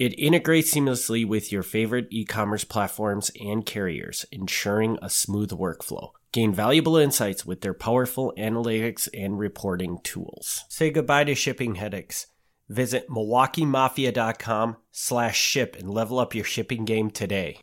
It 0.00 0.18
integrates 0.18 0.74
seamlessly 0.74 1.28
with 1.28 1.52
your 1.52 1.62
favorite 1.62 2.06
e 2.08 2.24
commerce 2.24 2.64
platforms 2.64 3.30
and 3.38 3.66
carriers, 3.66 4.24
ensuring 4.32 4.98
a 5.02 5.10
smooth 5.10 5.50
workflow. 5.50 6.12
Gain 6.32 6.54
valuable 6.54 6.96
insights 6.96 7.44
with 7.44 7.60
their 7.60 7.74
powerful 7.74 8.32
analytics 8.38 9.10
and 9.12 9.38
reporting 9.38 9.98
tools. 10.02 10.64
Say 10.70 10.90
goodbye 10.90 11.24
to 11.24 11.34
shipping 11.34 11.74
headaches. 11.74 12.28
Visit 12.66 13.10
milwaukeemafia.com 13.10 14.78
slash 14.90 15.38
ship 15.38 15.76
and 15.78 15.90
level 15.90 16.18
up 16.18 16.34
your 16.34 16.46
shipping 16.46 16.86
game 16.86 17.10
today. 17.10 17.60